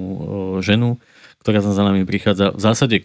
[0.65, 0.97] ženu,
[1.45, 2.57] ktorá tam za nami prichádza.
[2.57, 2.97] V zásade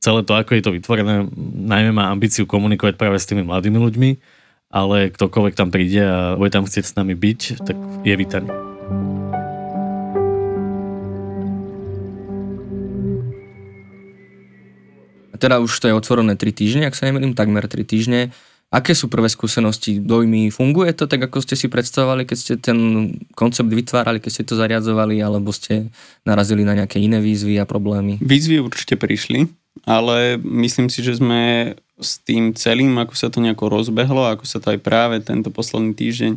[0.00, 1.28] celé to, ako je to vytvorené,
[1.68, 4.10] najmä má ambíciu komunikovať práve s tými mladými ľuďmi,
[4.72, 8.73] ale ktokoľvek tam príde a bude tam chcieť s nami byť, tak je vítaný.
[15.44, 18.32] Teda už to je otvorené 3 týždne, ak sa nemýlim, takmer 3 týždne.
[18.72, 20.48] Aké sú prvé skúsenosti, dojmy?
[20.48, 22.78] Funguje to tak, ako ste si predstavovali, keď ste ten
[23.36, 25.92] koncept vytvárali, keď ste to zariadzovali, alebo ste
[26.24, 28.18] narazili na nejaké iné výzvy a problémy?
[28.24, 29.46] Výzvy určite prišli,
[29.84, 34.58] ale myslím si, že sme s tým celým, ako sa to nejako rozbehlo, ako sa
[34.58, 36.32] to aj práve tento posledný týždeň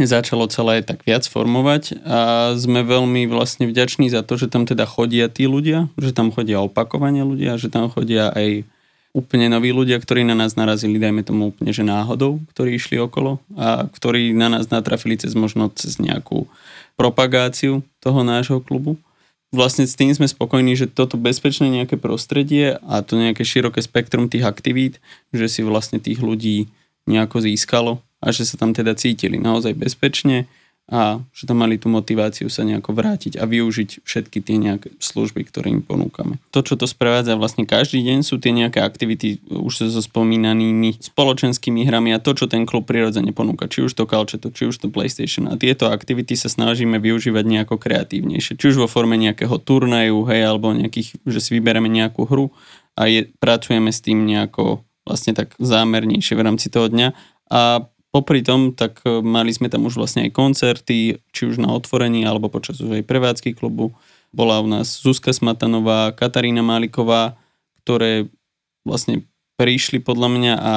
[0.00, 2.18] začalo celé tak viac formovať a
[2.56, 6.64] sme veľmi vlastne vďační za to, že tam teda chodia tí ľudia, že tam chodia
[6.64, 8.64] opakovane ľudia, že tam chodia aj
[9.12, 13.44] úplne noví ľudia, ktorí na nás narazili, dajme tomu úplne, že náhodou, ktorí išli okolo
[13.52, 16.48] a ktorí na nás natrafili cez možno cez nejakú
[16.96, 18.96] propagáciu toho nášho klubu.
[19.52, 24.32] Vlastne s tým sme spokojní, že toto bezpečné nejaké prostredie a to nejaké široké spektrum
[24.32, 24.96] tých aktivít,
[25.28, 26.72] že si vlastne tých ľudí
[27.04, 30.48] nejako získalo a že sa tam teda cítili naozaj bezpečne,
[30.90, 35.46] a že tam mali tú motiváciu sa nejako vrátiť a využiť všetky tie nejaké služby,
[35.46, 36.42] ktoré im ponúkame.
[36.50, 41.86] To, čo to sprevádza vlastne každý deň, sú tie nejaké aktivity už so spomínanými spoločenskými
[41.86, 44.90] hrami a to, čo ten klub prirodzene ponúka, či už to Kalčeto, či už to
[44.90, 45.46] PlayStation.
[45.46, 48.58] A tieto aktivity sa snažíme využívať nejako kreatívnejšie.
[48.58, 52.50] Či už vo forme nejakého turnaju, hej, alebo nejakých, že si vyberieme nejakú hru
[52.98, 57.08] a je, pracujeme s tým nejako vlastne tak zámernejšie v rámci toho dňa.
[57.52, 61.72] A Popri tom, tak e, mali sme tam už vlastne aj koncerty, či už na
[61.72, 63.96] otvorení, alebo počas už aj prevádzky klubu.
[64.36, 67.40] Bola u nás Zuzka Smatanová, Katarína Máliková,
[67.82, 68.28] ktoré
[68.84, 69.24] vlastne
[69.60, 70.74] prišli podľa mňa a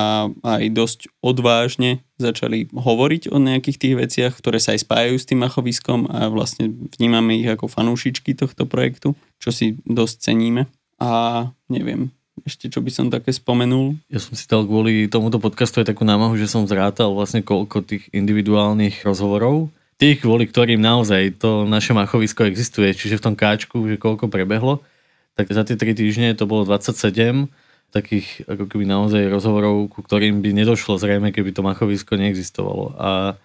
[0.61, 5.41] aj dosť odvážne začali hovoriť o nejakých tých veciach, ktoré sa aj spájajú s tým
[5.41, 6.69] machoviskom a vlastne
[6.99, 10.67] vnímame ich ako fanúšičky tohto projektu, čo si dosť ceníme.
[10.99, 12.11] A neviem,
[12.43, 13.95] ešte čo by som také spomenul?
[14.11, 17.87] Ja som si dal kvôli tomuto podcastu aj takú námahu, že som zrátal vlastne koľko
[17.87, 19.71] tých individuálnych rozhovorov.
[19.95, 24.83] Tých, kvôli ktorým naozaj to naše machovisko existuje, čiže v tom káčku, že koľko prebehlo,
[25.39, 27.47] tak za tie 3 týždne to bolo 27
[27.95, 32.91] takých ako keby naozaj rozhovorov, ku ktorým by nedošlo zrejme, keby to machovisko neexistovalo.
[32.99, 33.39] A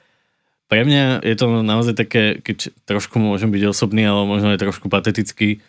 [0.67, 4.91] pre mňa je to naozaj také, keď trošku môžem byť osobný, ale možno aj trošku
[4.91, 5.63] patetický,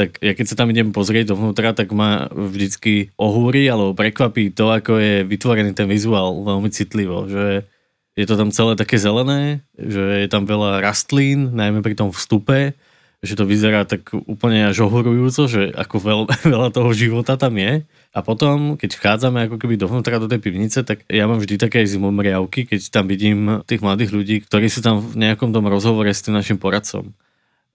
[0.00, 4.72] tak ja keď sa tam idem pozrieť dovnútra, tak ma vždycky ohúri alebo prekvapí to,
[4.72, 7.68] ako je vytvorený ten vizuál veľmi citlivo, že
[8.16, 12.72] je to tam celé také zelené, že je tam veľa rastlín, najmä pri tom vstupe,
[13.20, 16.20] že to vyzerá tak úplne až ohorujúco, že ako veľ,
[16.56, 17.84] veľa toho života tam je.
[18.16, 21.84] A potom, keď vchádzame ako keby dovnútra do tej pivnice, tak ja mám vždy také
[21.84, 26.24] zimomriavky, keď tam vidím tých mladých ľudí, ktorí sú tam v nejakom tom rozhovore s
[26.24, 27.12] tým našim poradcom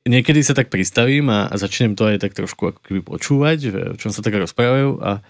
[0.06, 3.80] niekedy sa tak pristavím a, a začnem to aj tak trošku ako keby počúvať, že
[3.94, 5.26] o čom sa tak rozprávajú a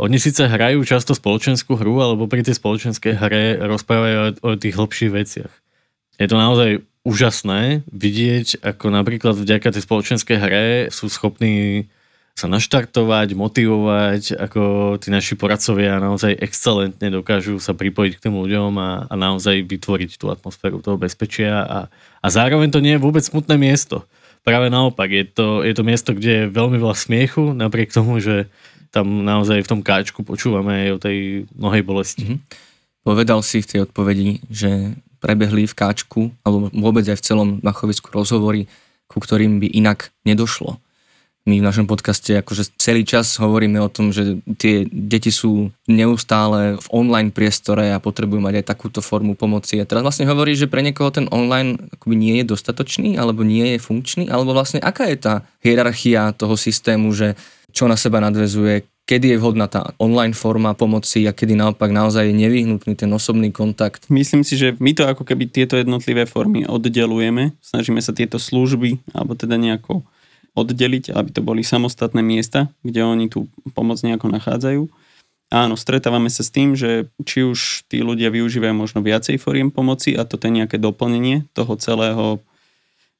[0.00, 4.72] oni síce hrajú často spoločenskú hru, alebo pri tej spoločenskej hre rozprávajú o, o tých
[4.80, 5.52] hlbších veciach.
[6.16, 11.88] Je to naozaj úžasné vidieť, ako napríklad vďaka tej spoločenskej hre sú schopní
[12.40, 18.72] sa naštartovať, motivovať, ako tí naši poradcovia naozaj excelentne dokážu sa pripojiť k tým ľuďom
[18.80, 21.78] a, a naozaj vytvoriť tú atmosféru toho bezpečia a,
[22.24, 24.08] a zároveň to nie je vôbec smutné miesto.
[24.40, 28.48] Práve naopak, je to, je to miesto, kde je veľmi veľa smiechu, napriek tomu, že
[28.88, 31.18] tam naozaj v tom káčku počúvame aj o tej
[31.52, 32.24] mnohej bolesti.
[32.24, 32.40] Mm-hmm.
[33.04, 38.08] Povedal si v tej odpovedi, že prebehli v káčku, alebo vôbec aj v celom machovisku
[38.08, 38.64] rozhovory,
[39.12, 40.80] ku ktorým by inak nedošlo
[41.48, 46.76] my v našom podcaste akože celý čas hovoríme o tom, že tie deti sú neustále
[46.76, 49.80] v online priestore a potrebujú mať aj takúto formu pomoci.
[49.80, 53.76] A teraz vlastne hovorí, že pre niekoho ten online akoby nie je dostatočný, alebo nie
[53.76, 57.40] je funkčný, alebo vlastne aká je tá hierarchia toho systému, že
[57.72, 62.30] čo na seba nadvezuje, kedy je vhodná tá online forma pomoci a kedy naopak naozaj
[62.30, 64.06] je nevyhnutný ten osobný kontakt.
[64.06, 69.02] Myslím si, že my to ako keby tieto jednotlivé formy oddelujeme, snažíme sa tieto služby,
[69.10, 70.06] alebo teda nejako
[70.54, 74.82] oddeliť, aby to boli samostatné miesta, kde oni tú pomoc nejako nachádzajú.
[75.50, 80.14] Áno, stretávame sa s tým, že či už tí ľudia využívajú možno viacej foriem pomoci
[80.14, 82.38] a toto je nejaké doplnenie toho celého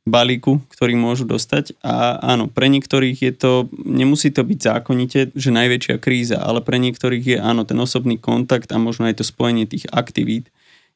[0.06, 1.74] balíku, ktorý môžu dostať.
[1.82, 6.78] A áno, pre niektorých je to, nemusí to byť zákonite, že najväčšia kríza, ale pre
[6.78, 10.48] niektorých je áno, ten osobný kontakt a možno aj to spojenie tých aktivít,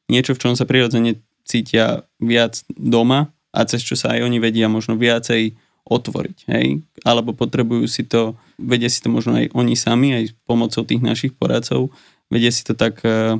[0.07, 4.65] niečo, v čom sa prirodzene cítia viac doma a cez čo sa aj oni vedia
[4.65, 5.53] možno viacej
[5.85, 6.81] otvoriť, hej?
[7.05, 11.33] Alebo potrebujú si to, vedia si to možno aj oni sami, aj pomocou tých našich
[11.37, 11.93] poradcov,
[12.33, 13.37] vedia si to tak e,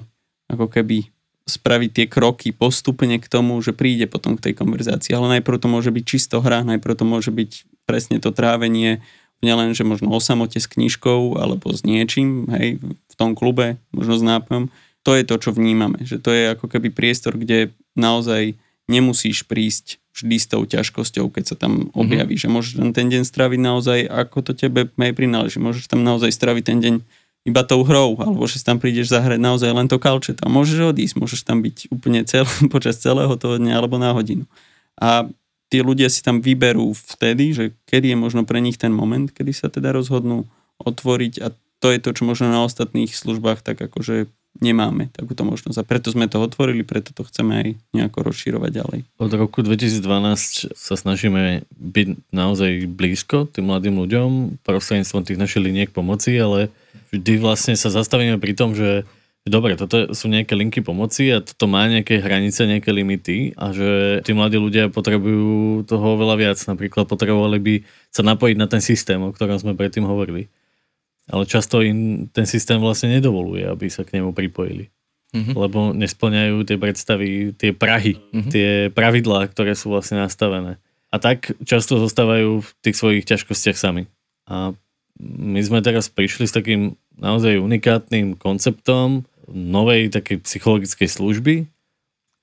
[0.49, 1.09] ako keby
[1.45, 5.13] spraviť tie kroky postupne k tomu, že príde potom k tej konverzácii.
[5.13, 9.05] Ale najprv to môže byť čisto hra, najprv to môže byť presne to trávenie,
[9.45, 14.17] nielen, že možno o samote s knižkou alebo s niečím, hej, v tom klube, možno
[14.17, 14.73] s nápojom.
[15.05, 18.57] To je to, čo vnímame, že to je ako keby priestor, kde naozaj
[18.89, 22.47] nemusíš prísť vždy s tou ťažkosťou, keď sa tam objaví, mm-hmm.
[22.47, 25.59] že môžeš tam ten deň straviť naozaj, ako to tebe aj prináleží.
[25.59, 26.95] Môžeš tam naozaj straviť ten deň
[27.45, 31.15] iba tou hrou, alebo že tam prídeš zahrať naozaj len to kalčet a môžeš odísť,
[31.19, 34.49] môžeš tam byť úplne cel, počas celého toho dňa alebo na hodinu.
[34.97, 35.29] A
[35.69, 39.51] tí ľudia si tam vyberú vtedy, že kedy je možno pre nich ten moment, kedy
[39.53, 40.49] sa teda rozhodnú
[40.81, 44.31] otvoriť a to je to, čo možno na ostatných službách tak akože
[44.63, 45.77] nemáme takúto možnosť.
[45.81, 48.99] A preto sme to otvorili, preto to chceme aj nejako rozširovať ďalej.
[49.19, 55.89] Od roku 2012 sa snažíme byť naozaj blízko tým mladým ľuďom prostredníctvom tých našich liniek
[55.91, 56.71] pomoci, ale
[57.11, 59.03] vždy vlastne sa zastavíme pri tom, že
[59.45, 64.21] dobre, toto sú nejaké linky pomoci a toto má nejaké hranice, nejaké limity a že
[64.25, 66.57] tí mladí ľudia potrebujú toho veľa viac.
[66.65, 67.73] Napríklad potrebovali by
[68.09, 70.49] sa napojiť na ten systém, o ktorom sme predtým hovorili
[71.25, 74.93] ale často im ten systém vlastne nedovoluje, aby sa k nemu pripojili.
[75.35, 75.55] Mm-hmm.
[75.57, 78.51] Lebo nesplňajú tie predstavy, tie prahy, mm-hmm.
[78.53, 80.79] tie pravidlá, ktoré sú vlastne nastavené.
[81.11, 84.07] A tak často zostávajú v tých svojich ťažkostiach sami.
[84.47, 84.71] A
[85.19, 91.55] my sme teraz prišli s takým naozaj unikátnym konceptom novej takej psychologickej služby,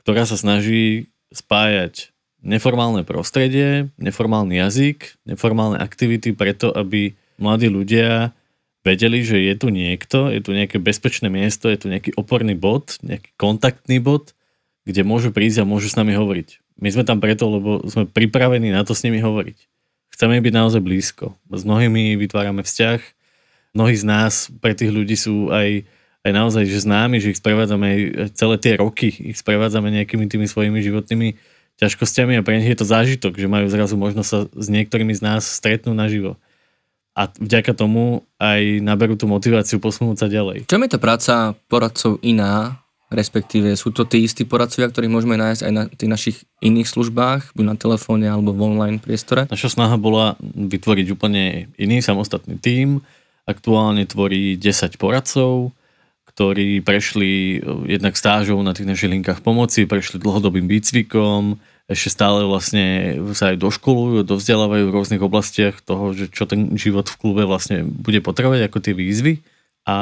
[0.02, 8.34] ktorá sa snaží spájať neformálne prostredie, neformálny jazyk, neformálne aktivity preto, aby mladí ľudia
[8.82, 12.98] vedeli, že je tu niekto, je tu nejaké bezpečné miesto, je tu nejaký oporný bod,
[13.02, 14.34] nejaký kontaktný bod,
[14.82, 16.58] kde môžu prísť a môžu s nami hovoriť.
[16.82, 19.58] My sme tam preto, lebo sme pripravení na to s nimi hovoriť.
[20.12, 21.38] Chceme byť naozaj blízko.
[21.54, 23.00] S mnohými vytvárame vzťah.
[23.72, 25.86] Mnohí z nás pre tých ľudí sú aj,
[26.26, 27.98] aj naozaj že známi, že ich sprevádzame aj
[28.36, 31.38] celé tie roky, ich sprevádzame nejakými tými svojimi životnými
[31.80, 35.22] ťažkosťami a pre nich je to zážitok, že majú zrazu možnosť sa s niektorými z
[35.24, 36.36] nás stretnúť naživo
[37.12, 40.64] a vďaka tomu aj naberú tú motiváciu posunúť sa ďalej.
[40.68, 42.80] Čom je tá práca poradcov iná,
[43.12, 47.52] respektíve sú to tí istí poradcovia, ktorých môžeme nájsť aj na tých našich iných službách,
[47.52, 49.44] buď na telefóne alebo v online priestore?
[49.52, 53.04] Naša snaha bola vytvoriť úplne iný samostatný tím.
[53.44, 55.76] Aktuálne tvorí 10 poradcov,
[56.32, 61.60] ktorí prešli jednak stážou na tých našich linkách pomoci, prešli dlhodobým výcvikom,
[61.92, 67.06] ešte stále vlastne sa aj doškolujú, dovzdelávajú v rôznych oblastiach toho, že čo ten život
[67.08, 69.44] v klube vlastne bude potrebovať ako tie výzvy
[69.86, 69.96] a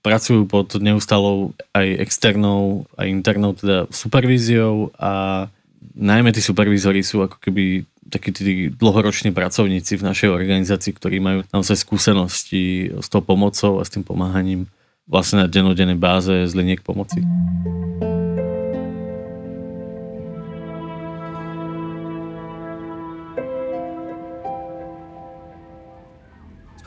[0.00, 5.44] pracujú pod neustalou aj externou, aj internou teda supervíziou a
[5.96, 11.46] najmä tí supervízori sú ako keby takí tí dlhoroční pracovníci v našej organizácii, ktorí majú
[11.54, 14.66] naozaj skúsenosti s tou pomocou a s tým pomáhaním
[15.06, 17.22] vlastne na denodennej báze z liniek pomoci.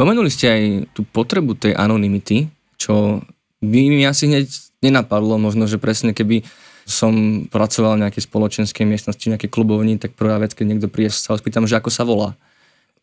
[0.03, 0.61] Spomenuli ste aj
[0.91, 3.23] tú potrebu tej anonymity, čo
[3.63, 4.51] by mi asi hneď
[4.83, 6.43] nenapadlo, možno, že presne keby
[6.83, 11.39] som pracoval v nejakej spoločenskej miestnosti, nejakej klubovni, tak prvá vec, keď niekto príde, sa
[11.39, 12.35] spýtam, že ako sa volá.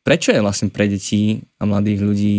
[0.05, 2.39] Prečo je vlastne pre detí a mladých ľudí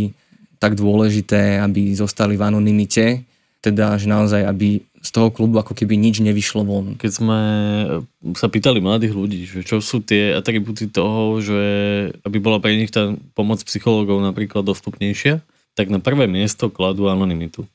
[0.62, 3.26] tak dôležité, aby zostali v anonymite,
[3.66, 6.94] teda, že naozaj, aby z toho klubu ako keby nič nevyšlo von.
[6.94, 7.40] Keď sme
[8.38, 11.62] sa pýtali mladých ľudí, že čo sú tie atributy toho, že
[12.22, 15.42] aby bola pre nich tá pomoc psychológov napríklad dostupnejšia,
[15.74, 17.66] tak na prvé miesto kladú anonymitu.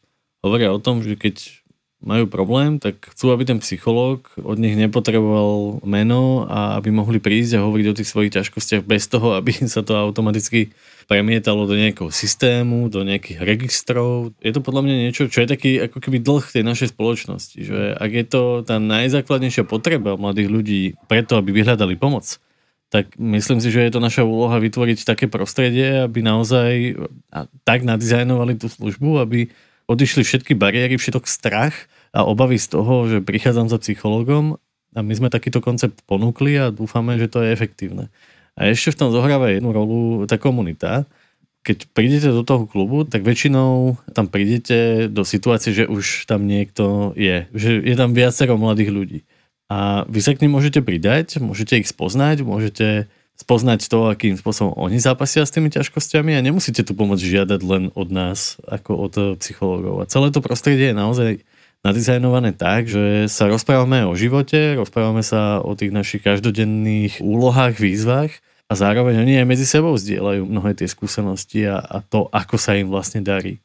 [0.46, 1.65] Hovoria o tom, že keď
[2.06, 7.58] majú problém, tak chcú, aby ten psychológ od nich nepotreboval meno a aby mohli prísť
[7.58, 10.70] a hovoriť o tých svojich ťažkostiach bez toho, aby sa to automaticky
[11.10, 14.34] premietalo do nejakého systému, do nejakých registrov.
[14.38, 17.94] Je to podľa mňa niečo, čo je taký ako keby dlh tej našej spoločnosti, že
[17.94, 22.38] ak je to tá najzákladnejšia potreba mladých ľudí preto, aby vyhľadali pomoc,
[22.90, 26.94] tak myslím si, že je to naša úloha vytvoriť také prostredie, aby naozaj
[27.66, 29.50] tak nadizajnovali tú službu, aby
[29.90, 31.74] odišli všetky bariéry, všetok strach
[32.16, 34.56] a obavy z toho, že prichádzam za psychologom
[34.96, 38.08] a my sme takýto koncept ponúkli a dúfame, že to je efektívne.
[38.56, 41.04] A ešte v tom zohráva jednu rolu tá komunita.
[41.60, 47.12] Keď prídete do toho klubu, tak väčšinou tam prídete do situácie, že už tam niekto
[47.20, 47.44] je.
[47.52, 49.20] Že je tam viacero mladých ľudí.
[49.68, 54.72] A vy sa k nim môžete pridať, môžete ich spoznať, môžete spoznať to, akým spôsobom
[54.80, 59.14] oni zápasia s tými ťažkosťami a nemusíte tu pomoc žiadať len od nás, ako od
[59.44, 60.00] psychológov.
[60.00, 61.30] A celé to prostredie je naozaj
[61.86, 68.34] nadizajnované tak, že sa rozprávame o živote, rozprávame sa o tých našich každodenných úlohách, výzvach
[68.66, 72.74] a zároveň oni aj medzi sebou zdieľajú mnohé tie skúsenosti a, a to, ako sa
[72.74, 73.62] im vlastne darí.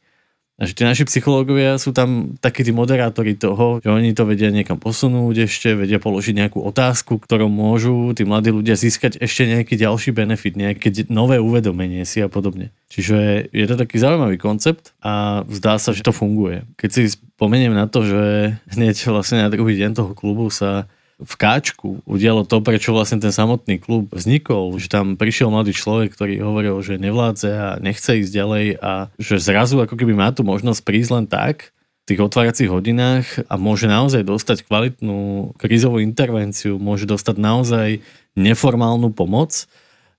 [0.61, 4.53] A že tí naši psychológovia sú tam takí tí moderátori toho, že oni to vedia
[4.53, 9.73] niekam posunúť ešte, vedia položiť nejakú otázku, ktorou môžu tí mladí ľudia získať ešte nejaký
[9.73, 12.69] ďalší benefit, nejaké nové uvedomenie si a podobne.
[12.93, 16.61] Čiže je to taký zaujímavý koncept a zdá sa, že to funguje.
[16.77, 17.01] Keď si
[17.41, 20.85] spomeniem na to, že hneď vlastne na druhý deň toho klubu sa
[21.17, 26.13] v Káčku udialo to, prečo vlastne ten samotný klub vznikol, že tam prišiel mladý človek,
[26.13, 30.45] ktorý hovoril, že nevládze a nechce ísť ďalej a že zrazu ako keby má tu
[30.45, 31.73] možnosť prísť len tak,
[32.05, 38.05] v tých otváracích hodinách a môže naozaj dostať kvalitnú krízovú intervenciu, môže dostať naozaj
[38.37, 39.65] neformálnu pomoc,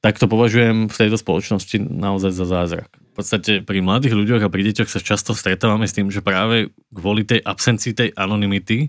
[0.03, 3.02] tak to považujem v tejto spoločnosti naozaj za zázrak.
[3.13, 6.73] V podstate pri mladých ľuďoch a pri deťoch sa často stretávame s tým, že práve
[6.89, 8.89] kvôli tej absencii tej anonymity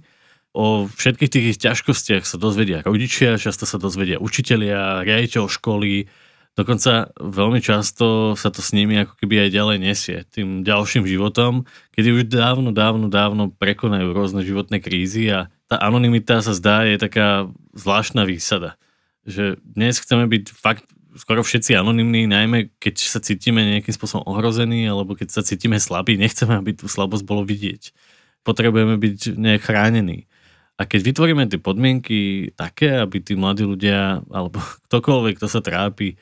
[0.54, 6.06] O všetkých tých ich ťažkostiach sa dozvedia rodičia, často sa dozvedia učitelia, riaditeľ školy,
[6.54, 11.66] dokonca veľmi často sa to s nimi ako keby aj ďalej nesie tým ďalším životom,
[11.98, 17.02] kedy už dávno, dávno, dávno prekonajú rôzne životné krízy a tá anonimita sa zdá je
[17.02, 18.78] taká zvláštna výsada.
[19.26, 20.86] Že dnes chceme byť fakt
[21.16, 26.18] skoro všetci anonimní, najmä keď sa cítime nejakým spôsobom ohrození alebo keď sa cítime slabí,
[26.18, 27.94] nechceme, aby tú slabosť bolo vidieť.
[28.44, 30.28] Potrebujeme byť nejak chránení.
[30.74, 34.58] A keď vytvoríme tie podmienky také, aby tí mladí ľudia, alebo
[34.90, 36.18] ktokoľvek, kto sa trápi,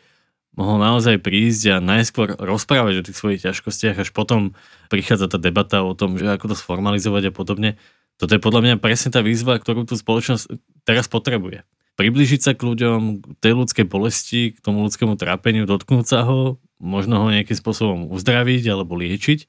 [0.52, 4.52] mohol naozaj prísť a najskôr rozprávať o tých svojich ťažkostiach, až potom
[4.92, 7.80] prichádza tá debata o tom, že ako to sformalizovať a podobne.
[8.20, 10.52] Toto je podľa mňa presne tá výzva, ktorú tú spoločnosť
[10.84, 11.64] teraz potrebuje.
[12.02, 16.58] Priblížiť sa k ľuďom, k tej ľudskej bolesti, k tomu ľudskému trápeniu, dotknúť sa ho,
[16.82, 19.45] možno ho nejakým spôsobom uzdraviť alebo liečiť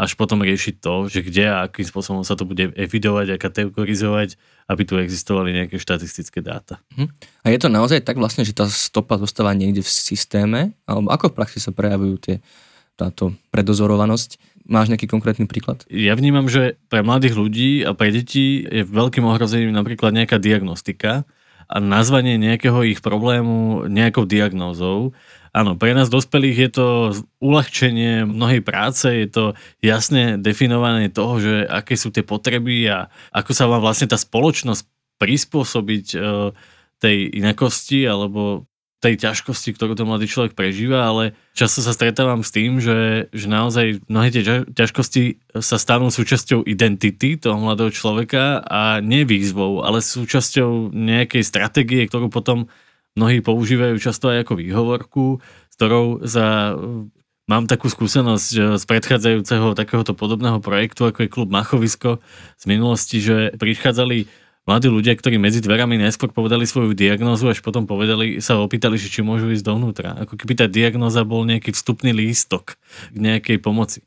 [0.00, 4.40] až potom riešiť to, že kde a akým spôsobom sa to bude evidovať a kategorizovať,
[4.64, 6.80] aby tu existovali nejaké štatistické dáta.
[6.96, 7.12] Hm.
[7.44, 10.72] A je to naozaj tak vlastne, že tá stopa zostáva niekde v systéme?
[10.88, 12.36] Alebo ako v praxi sa prejavujú tie,
[12.96, 14.40] táto predozorovanosť?
[14.64, 15.84] Máš nejaký konkrétny príklad?
[15.92, 21.28] Ja vnímam, že pre mladých ľudí a pre deti je veľkým ohrozením napríklad nejaká diagnostika
[21.70, 25.14] a nazvanie nejakého ich problému nejakou diagnózou.
[25.54, 26.86] Áno, pre nás dospelých je to
[27.42, 29.44] uľahčenie mnohej práce, je to
[29.82, 34.86] jasne definované toho, že aké sú tie potreby a ako sa má vlastne tá spoločnosť
[35.18, 36.18] prispôsobiť e,
[37.02, 38.69] tej inakosti alebo
[39.00, 43.48] tej ťažkosti, ktorú ten mladý človek prežíva, ale často sa stretávam s tým, že, že
[43.48, 50.04] naozaj mnohé tie ťažkosti sa stanú súčasťou identity toho mladého človeka a nie výzvou, ale
[50.04, 52.68] súčasťou nejakej stratégie, ktorú potom
[53.16, 56.76] mnohí používajú často aj ako výhovorku, s ktorou za
[57.50, 62.22] Mám takú skúsenosť z predchádzajúceho takéhoto podobného projektu, ako je klub Machovisko
[62.54, 64.30] z minulosti, že prichádzali
[64.70, 69.10] mladí ľudia, ktorí medzi dverami najskôr povedali svoju diagnózu, až potom povedali, sa opýtali, že
[69.10, 70.14] či môžu ísť dovnútra.
[70.22, 72.78] Ako keby tá diagnóza bol nejaký vstupný lístok
[73.10, 74.06] k nejakej pomoci.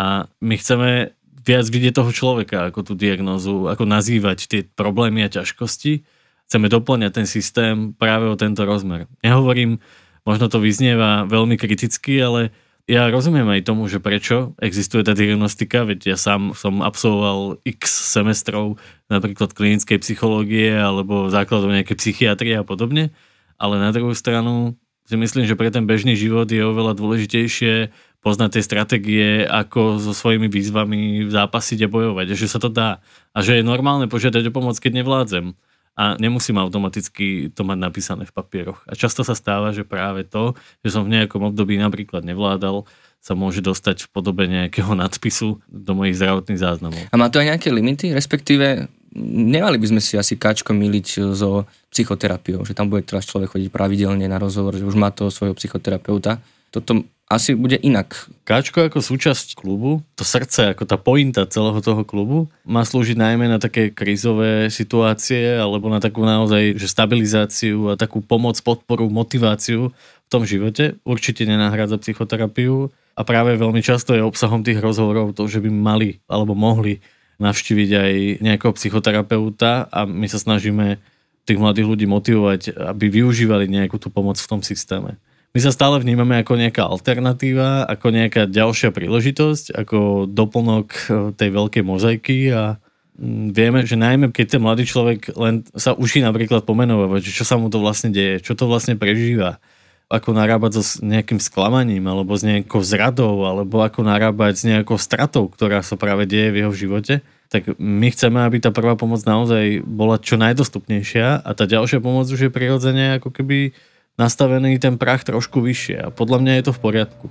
[0.00, 1.12] A my chceme
[1.44, 6.08] viac vidieť toho človeka, ako tú diagnózu, ako nazývať tie problémy a ťažkosti
[6.52, 9.08] chceme doplňať ten systém práve o tento rozmer.
[9.24, 9.80] Nehovorím,
[10.28, 12.52] možno to vyznieva veľmi kriticky, ale
[12.90, 17.86] ja rozumiem aj tomu, že prečo existuje tá diagnostika, veď ja sám som absolvoval x
[18.10, 23.14] semestrov napríklad klinickej psychológie alebo základov nejaké psychiatrie a podobne,
[23.54, 24.74] ale na druhú stranu
[25.06, 27.90] si myslím, že pre ten bežný život je oveľa dôležitejšie
[28.22, 33.02] poznať tie stratégie, ako so svojimi výzvami zápasiť a bojovať, a že sa to dá.
[33.34, 35.58] A že je normálne požiadať o pomoc, keď nevládzem
[35.92, 38.80] a nemusím automaticky to mať napísané v papieroch.
[38.88, 42.88] A často sa stáva, že práve to, že som v nejakom období napríklad nevládal,
[43.22, 47.02] sa môže dostať v podobe nejakého nadpisu do mojich zdravotných záznamov.
[47.06, 48.10] A má to aj nejaké limity?
[48.10, 53.54] Respektíve nemali by sme si asi káčko miliť so psychoterapiou, že tam bude teraz človek
[53.54, 56.42] chodiť pravidelne na rozhovor, že už má toho svojho psychoterapeuta.
[56.74, 58.28] Toto asi bude inak.
[58.44, 63.48] Káčko ako súčasť klubu, to srdce, ako tá pointa celého toho klubu, má slúžiť najmä
[63.48, 69.88] na také krízové situácie alebo na takú naozaj že stabilizáciu a takú pomoc, podporu, motiváciu
[69.96, 71.00] v tom živote.
[71.08, 76.20] Určite nenahrádza psychoterapiu a práve veľmi často je obsahom tých rozhovorov to, že by mali
[76.28, 77.00] alebo mohli
[77.40, 78.12] navštíviť aj
[78.44, 81.00] nejakého psychoterapeuta a my sa snažíme
[81.42, 85.18] tých mladých ľudí motivovať, aby využívali nejakú tú pomoc v tom systéme
[85.52, 91.00] my sa stále vnímame ako nejaká alternatíva, ako nejaká ďalšia príležitosť, ako doplnok e,
[91.36, 92.80] tej veľkej mozaiky a
[93.20, 97.60] mm, vieme, že najmä keď ten mladý človek len sa učí napríklad pomenovať, čo sa
[97.60, 99.60] mu to vlastne deje, čo to vlastne prežíva,
[100.08, 105.48] ako narábať so nejakým sklamaním, alebo s nejakou zradou, alebo ako narábať s nejakou stratou,
[105.52, 107.14] ktorá sa práve deje v jeho živote,
[107.52, 112.24] tak my chceme, aby tá prvá pomoc naozaj bola čo najdostupnejšia a tá ďalšia pomoc
[112.24, 113.76] už je prirodzene ako keby
[114.20, 117.26] nastavený ten prach trošku vyššie a podľa mňa je to v poriadku.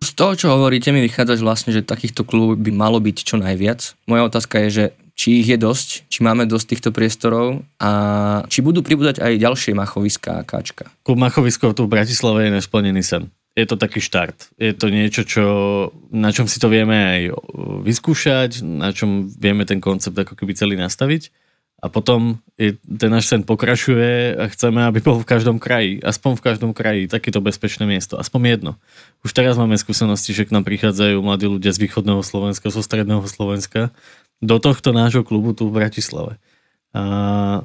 [0.00, 3.96] Z toho, čo hovoríte, mi vychádza vlastne, že takýchto klubov by malo byť čo najviac.
[4.04, 4.84] Moja otázka je, že
[5.16, 7.90] či ich je dosť, či máme dosť týchto priestorov a
[8.48, 10.88] či budú pribúdať aj ďalšie machoviská a káčka.
[11.04, 13.28] Klub machoviskov tu v Bratislave je nesplnený sen.
[13.58, 14.54] je to taký štart.
[14.56, 15.44] Je to niečo, čo,
[16.14, 17.20] na čom si to vieme aj
[17.82, 21.34] vyskúšať, na čom vieme ten koncept ako keby celý nastaviť.
[21.80, 26.36] A potom je, ten náš sen pokračuje a chceme, aby bol v každom kraji, aspoň
[26.36, 28.72] v každom kraji, takéto bezpečné miesto, aspoň jedno.
[29.24, 33.24] Už teraz máme skúsenosti, že k nám prichádzajú mladí ľudia z východného Slovenska, zo stredného
[33.24, 33.96] Slovenska,
[34.44, 36.36] do tohto nášho klubu tu v Bratislave.
[36.90, 37.02] A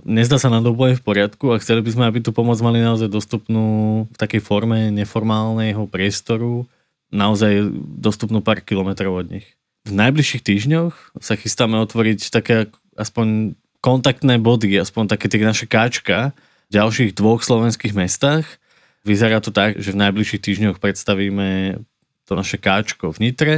[0.05, 3.09] nezdá sa to úplne v poriadku a chceli by sme, aby tú pomoc mali naozaj
[3.09, 3.65] dostupnú
[4.05, 6.69] v takej forme neformálneho priestoru,
[7.09, 9.47] naozaj dostupnú pár kilometrov od nich.
[9.89, 16.34] V najbližších týždňoch sa chystáme otvoriť také aspoň kontaktné body, aspoň také tie naše káčka
[16.69, 18.45] v ďalších dvoch slovenských mestách.
[19.05, 21.82] Vyzerá to tak, že v najbližších týždňoch predstavíme
[22.26, 23.55] to naše káčko v Nitre,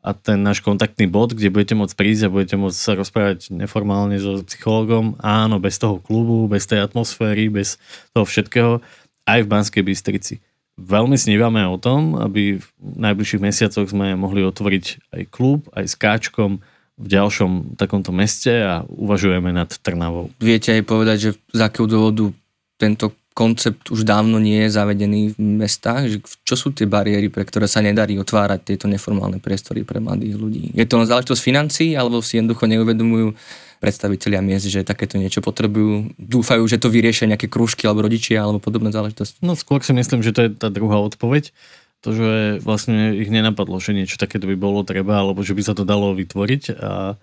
[0.00, 4.16] a ten náš kontaktný bod, kde budete môcť prísť a budete môcť sa rozprávať neformálne
[4.16, 7.76] so psychologom, áno, bez toho klubu, bez tej atmosféry, bez
[8.16, 8.80] toho všetkého,
[9.28, 10.34] aj v Banskej Bystrici.
[10.80, 15.94] Veľmi snívame o tom, aby v najbližších mesiacoch sme mohli otvoriť aj klub, aj s
[16.00, 16.64] káčkom
[17.00, 20.32] v ďalšom takomto meste a uvažujeme nad Trnavou.
[20.40, 22.32] Viete aj povedať, že z akého dôvodu
[22.80, 26.12] tento koncept už dávno nie je zavedený v mestách.
[26.12, 30.36] Že čo sú tie bariéry, pre ktoré sa nedarí otvárať tieto neformálne priestory pre mladých
[30.36, 30.76] ľudí?
[30.76, 33.32] Je to len záležitosť financií, alebo si jednoducho neuvedomujú
[33.80, 38.60] predstavitelia miest, že takéto niečo potrebujú, dúfajú, že to vyriešia nejaké krúžky alebo rodičia alebo
[38.60, 39.40] podobné záležitosti?
[39.40, 41.48] No skôr si myslím, že to je tá druhá odpoveď.
[42.04, 45.72] To, že vlastne ich nenapadlo, že niečo takéto by bolo treba, alebo že by sa
[45.76, 46.76] to dalo vytvoriť.
[46.80, 47.16] A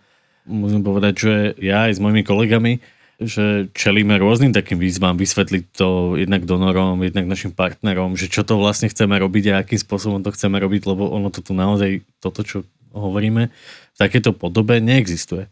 [0.50, 2.82] musím povedať, že ja aj s mojimi kolegami
[3.18, 8.62] že čelíme rôznym takým výzvam, vysvetliť to jednak donorom, jednak našim partnerom, že čo to
[8.62, 12.46] vlastne chceme robiť a akým spôsobom to chceme robiť, lebo ono to tu naozaj, toto,
[12.46, 12.62] čo
[12.94, 13.50] hovoríme,
[13.94, 15.50] v takéto podobe neexistuje.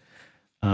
[0.61, 0.71] A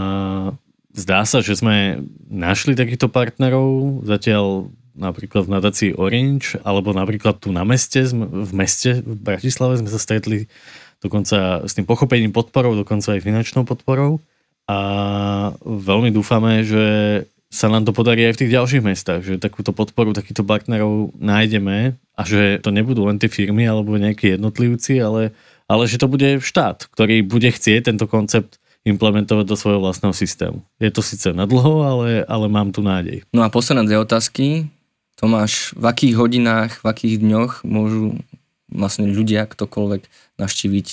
[0.92, 7.56] zdá sa, že sme našli takýchto partnerov, zatiaľ napríklad v nadácii Orange, alebo napríklad tu
[7.56, 10.52] na meste, v meste v Bratislave sme sa stretli
[11.00, 14.20] dokonca s tým pochopením podporou, dokonca aj finančnou podporou
[14.72, 14.76] a
[15.60, 16.86] veľmi dúfame, že
[17.52, 22.00] sa nám to podarí aj v tých ďalších mestách, že takúto podporu takýchto partnerov nájdeme
[22.16, 25.36] a že to nebudú len tie firmy alebo nejakí jednotlivci, ale,
[25.68, 30.64] ale že to bude štát, ktorý bude chcieť tento koncept implementovať do svojho vlastného systému.
[30.80, 33.28] Je to síce na dlho, ale, ale mám tu nádej.
[33.36, 34.72] No a posledné dve otázky.
[35.20, 38.18] Tomáš, v akých hodinách, v akých dňoch môžu
[38.72, 40.02] vlastne ľudia, ktokoľvek
[40.40, 40.88] navštíviť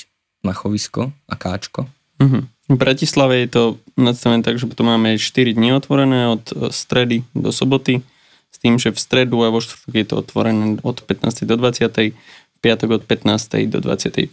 [0.44, 1.88] Machovisko a Káčko?
[2.20, 2.44] Uh-huh.
[2.68, 3.62] V Bratislave je to
[3.96, 8.04] nastavené tak, že to máme 4 dní otvorené od e, stredy do soboty,
[8.52, 11.48] s tým, že v stredu a vo štvrtok je to otvorené od 15.
[11.48, 12.12] do 20.
[12.52, 13.72] v piatok od 15.
[13.72, 14.28] do 21.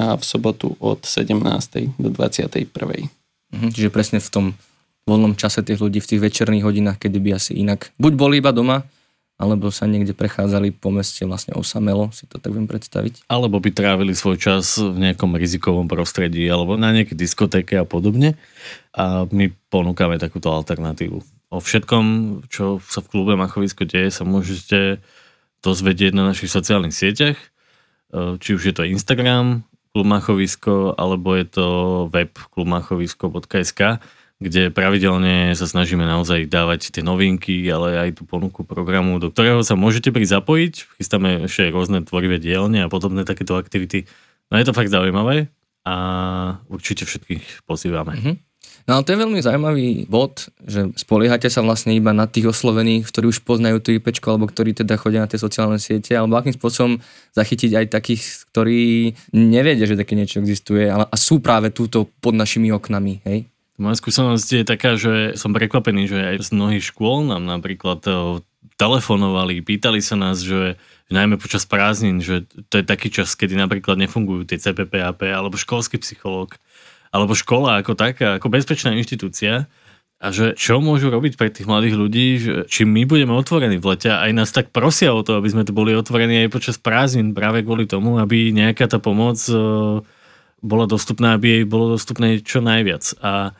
[0.00, 1.36] a v sobotu od 17.
[2.00, 3.12] do 21.
[3.52, 4.46] Mhm, čiže presne v tom
[5.06, 8.50] voľnom čase tých ľudí, v tých večerných hodinách, kedy by asi inak buď boli iba
[8.50, 8.82] doma,
[9.36, 13.28] alebo sa niekde prechádzali po meste vlastne osamelo, si to tak viem predstaviť.
[13.28, 18.40] Alebo by trávili svoj čas v nejakom rizikovom prostredí, alebo na nejaké diskotéke a podobne.
[18.96, 21.20] A my ponúkame takúto alternatívu.
[21.52, 22.04] O všetkom,
[22.48, 25.04] čo sa v klube Machovisko deje, sa môžete
[25.60, 27.36] dozvedieť na našich sociálnych sieťach.
[27.36, 27.46] E,
[28.40, 31.66] či už je to Instagram, klub Machovisko, alebo je to
[32.08, 34.00] web klubmachovisko.sk
[34.36, 39.64] kde pravidelne sa snažíme naozaj dávať tie novinky, ale aj tú ponuku programu, do ktorého
[39.64, 40.74] sa môžete prísť zapojiť.
[41.00, 44.04] Chystáme ešte rôzne tvorivé dielne a podobné takéto aktivity.
[44.52, 45.48] No je to fakt zaujímavé
[45.88, 45.96] a
[46.68, 48.12] určite všetkých pozývame.
[48.12, 48.36] Mm-hmm.
[48.86, 53.10] No ale to je veľmi zaujímavý bod, že spoliehate sa vlastne iba na tých oslovených,
[53.10, 56.54] ktorí už poznajú tú IP, alebo ktorí teda chodia na tie sociálne siete, alebo akým
[56.54, 57.02] spôsobom
[57.34, 58.22] zachytiť aj takých,
[58.54, 63.50] ktorí nevedia, že také niečo existuje ale, a sú práve túto pod našimi oknami, hej?
[63.76, 68.40] Moja skúsenosť je taká, že som prekvapený, že aj z mnohých škôl nám napríklad eh,
[68.76, 73.94] telefonovali, pýtali sa nás, že, najmä počas prázdnin, že to je taký čas, kedy napríklad
[73.94, 76.58] nefungujú tie CPPAP, alebo školský psychológ,
[77.14, 79.70] alebo škola ako taká, ako bezpečná inštitúcia.
[80.16, 83.94] A že čo môžu robiť pre tých mladých ľudí, že či my budeme otvorení v
[83.94, 87.36] lete, aj nás tak prosia o to, aby sme tu boli otvorení aj počas prázdnin,
[87.36, 89.56] práve kvôli tomu, aby nejaká tá pomoc eh,
[90.64, 93.12] bola dostupná, aby jej bolo dostupné čo najviac.
[93.20, 93.54] A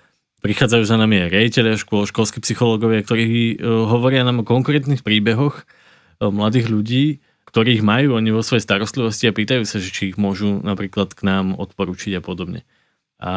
[0.44, 5.64] Prichádzajú za nami aj rejiteľe škôl, školskí psychológovia, ktorí uh, hovoria nám o konkrétnych príbehoch
[5.64, 7.04] uh, mladých ľudí,
[7.48, 11.24] ktorých majú oni vo svojej starostlivosti a pýtajú sa, že či ich môžu napríklad k
[11.24, 12.68] nám odporučiť a podobne.
[13.16, 13.32] A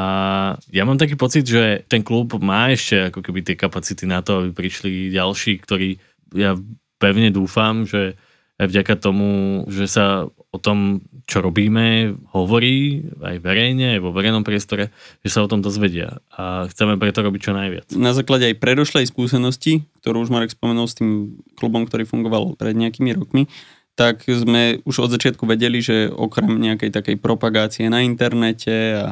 [0.76, 4.44] ja mám taký pocit, že ten klub má ešte ako keby tie kapacity na to,
[4.44, 6.04] aby prišli ďalší, ktorí
[6.36, 6.60] ja
[7.00, 8.20] pevne dúfam, že
[8.60, 14.42] aj vďaka tomu, že sa o tom, čo robíme, hovorí aj verejne, aj vo verejnom
[14.42, 14.90] priestore,
[15.22, 16.26] že sa o tom dozvedia.
[16.34, 17.94] A chceme preto robiť čo najviac.
[17.94, 22.74] Na základe aj predošlej skúsenosti, ktorú už Marek spomenul s tým klubom, ktorý fungoval pred
[22.74, 23.46] nejakými rokmi,
[23.94, 29.06] tak sme už od začiatku vedeli, že okrem nejakej takej propagácie na internete a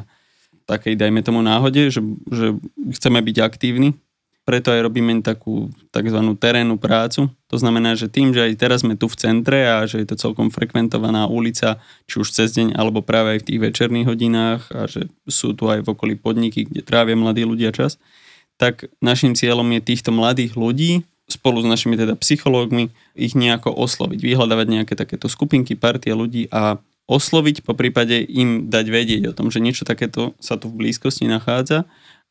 [0.65, 2.01] takej, dajme tomu náhode, že,
[2.33, 2.57] že
[2.97, 3.99] chceme byť aktívni,
[4.47, 6.19] preto aj robíme takú tzv.
[6.39, 7.27] terénnu prácu.
[7.51, 10.15] To znamená, že tým, že aj teraz sme tu v centre a že je to
[10.15, 14.87] celkom frekventovaná ulica, či už cez deň, alebo práve aj v tých večerných hodinách a
[14.87, 17.99] že sú tu aj v okolí podniky, kde trávia mladí ľudia čas,
[18.55, 22.87] tak našim cieľom je týchto mladých ľudí spolu s našimi teda psychológmi
[23.19, 28.85] ich nejako osloviť, vyhľadávať nejaké takéto skupinky, partie ľudí a osloviť, po prípade im dať
[28.87, 31.83] vedieť o tom, že niečo takéto sa tu v blízkosti nachádza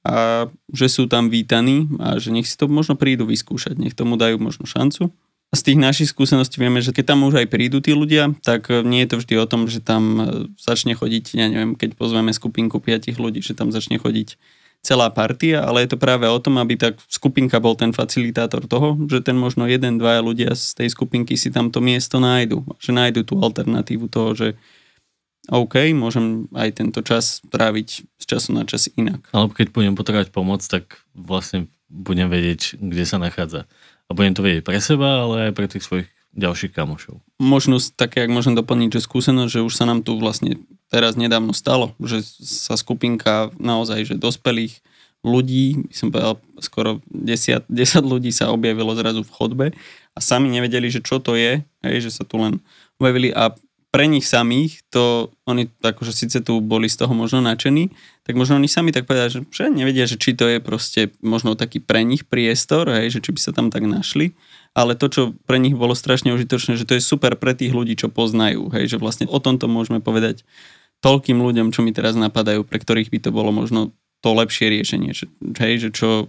[0.07, 4.15] a že sú tam vítaní a že nech si to možno prídu vyskúšať, nech tomu
[4.15, 5.11] dajú možno šancu.
[5.51, 8.67] A z tých našich skúseností vieme, že keď tam už aj prídu tí ľudia, tak
[8.83, 10.25] nie je to vždy o tom, že tam e,
[10.59, 14.35] začne chodiť, ja neviem, keď pozveme skupinku piatich ľudí, že tam začne chodiť
[14.87, 18.95] celá partia, ale je to práve o tom, aby tá skupinka bol ten facilitátor toho,
[19.11, 22.95] že ten možno jeden, dvaja ľudia z tej skupinky si tam to miesto nájdu, že
[22.95, 24.49] nájdu tú alternatívu toho, že
[25.47, 27.89] OK, môžem aj tento čas tráviť
[28.19, 29.31] z času na čas inak.
[29.31, 33.71] Alebo keď budem potrebovať pomoc, tak vlastne budem vedieť, kde sa nachádza.
[34.07, 37.23] A budem to vedieť pre seba, ale aj pre tých svojich ďalších kamošov.
[37.41, 40.61] Možno také, ak môžem doplniť, že skúsenosť, že už sa nám tu vlastne
[40.93, 44.85] teraz nedávno stalo, že sa skupinka naozaj, že dospelých
[45.27, 47.73] ľudí, som povedal, skoro 10, 10
[48.13, 49.67] ľudí sa objavilo zrazu v chodbe
[50.13, 52.61] a sami nevedeli, že čo to je, hej, že sa tu len
[53.01, 53.51] objavili a
[53.97, 57.97] pre nich samých, to oni akože síce tu boli z toho možno nadšení,
[58.29, 61.57] tak možno oni sami tak povedali, že, že nevedia, že či to je proste možno
[61.57, 64.37] taký pre nich priestor, hej, že či by sa tam tak našli,
[64.77, 67.97] ale to, čo pre nich bolo strašne užitočné, že to je super pre tých ľudí,
[67.97, 70.45] čo poznajú, hej, že vlastne o tomto môžeme povedať
[71.01, 75.17] toľkým ľuďom, čo mi teraz napadajú, pre ktorých by to bolo možno to lepšie riešenie,
[75.17, 75.25] že,
[75.57, 76.29] hej, že čo,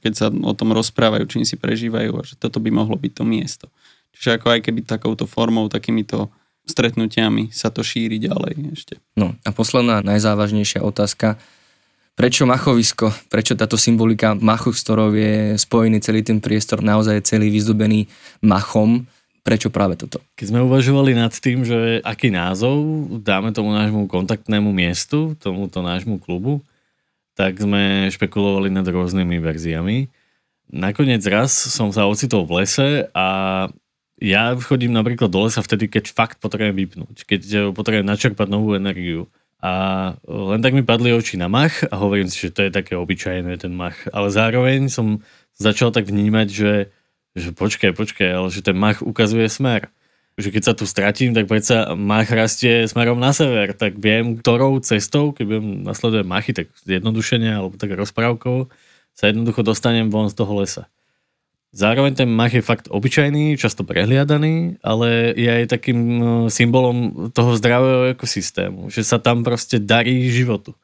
[0.00, 3.24] keď sa o tom rozprávajú, čím si prežívajú a že toto by mohlo byť to
[3.28, 3.66] miesto.
[4.16, 6.32] Čiže ako aj keby takouto formou, takýmito
[6.68, 8.94] stretnutiami sa to šíri ďalej ešte.
[9.16, 11.40] No a posledná najzávažnejšia otázka.
[12.18, 13.14] Prečo machovisko?
[13.32, 18.12] Prečo táto symbolika machu, s ktorou je spojený celý ten priestor, naozaj je celý vyzdobený
[18.44, 19.08] machom?
[19.40, 20.20] Prečo práve toto?
[20.36, 26.20] Keď sme uvažovali nad tým, že aký názov dáme tomu nášmu kontaktnému miestu, tomuto nášmu
[26.20, 26.60] klubu,
[27.32, 30.12] tak sme špekulovali nad rôznymi verziami.
[30.70, 33.66] Nakoniec raz som sa ocitol v lese a
[34.20, 39.32] ja chodím napríklad do lesa vtedy, keď fakt potrebujem vypnúť, keď potrebujem načerpať novú energiu.
[39.60, 39.72] A
[40.24, 43.60] len tak mi padli oči na mach a hovorím si, že to je také obyčajné
[43.60, 43.96] ten mach.
[44.12, 45.24] Ale zároveň som
[45.56, 46.72] začal tak vnímať, že,
[47.36, 49.92] že počkaj, počkaj, ale že ten mach ukazuje smer.
[50.40, 54.80] Že keď sa tu stratím, tak predsa mach rastie smerom na sever, tak viem, ktorou
[54.80, 58.72] cestou, keď budem nasledovať machy, tak zjednodušenie alebo tak rozprávkou,
[59.12, 60.88] sa jednoducho dostanem von z toho lesa.
[61.70, 67.54] Zároveň ten mach je fakt obyčajný, často prehliadaný, ale je aj takým no, symbolom toho
[67.54, 70.74] zdravého ekosystému, že sa tam proste darí životu.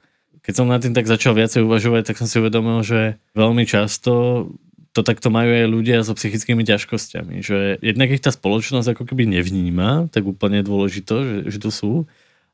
[0.47, 4.47] Keď som na tým tak začal viacej uvažovať, tak som si uvedomil, že veľmi často
[4.95, 9.29] to takto majú aj ľudia so psychickými ťažkosťami, že jednak ich tá spoločnosť ako keby
[9.29, 11.93] nevníma, tak úplne dôležito, že, že to sú,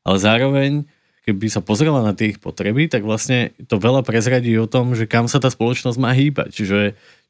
[0.03, 0.89] ale zároveň
[1.23, 5.07] keby sa pozrela na tie ich potreby, tak vlastne to veľa prezradí o tom, že
[5.07, 6.51] kam sa tá spoločnosť má hýbať.
[6.51, 6.79] Čiže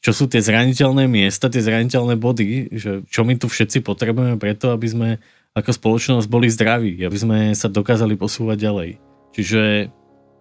[0.04, 4.74] čo sú tie zraniteľné miesta, tie zraniteľné body, že čo my tu všetci potrebujeme preto,
[4.74, 5.10] aby sme
[5.54, 8.90] ako spoločnosť boli zdraví, aby sme sa dokázali posúvať ďalej.
[9.38, 9.62] Čiže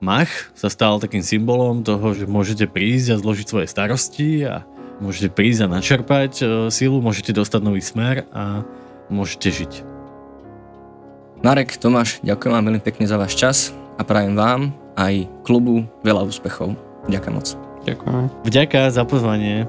[0.00, 4.64] mach sa stal takým symbolom toho, že môžete prísť a zložiť svoje starosti a
[5.04, 8.64] môžete prísť a načerpať e, silu, môžete dostať nový smer a
[9.12, 9.91] môžete žiť.
[11.42, 16.22] Marek, Tomáš, ďakujem vám veľmi pekne za váš čas a prajem vám aj klubu veľa
[16.22, 16.78] úspechov.
[17.10, 17.46] Ďakujem moc.
[17.82, 18.30] Ďakujem.
[18.46, 19.66] Vďaka za pozvanie.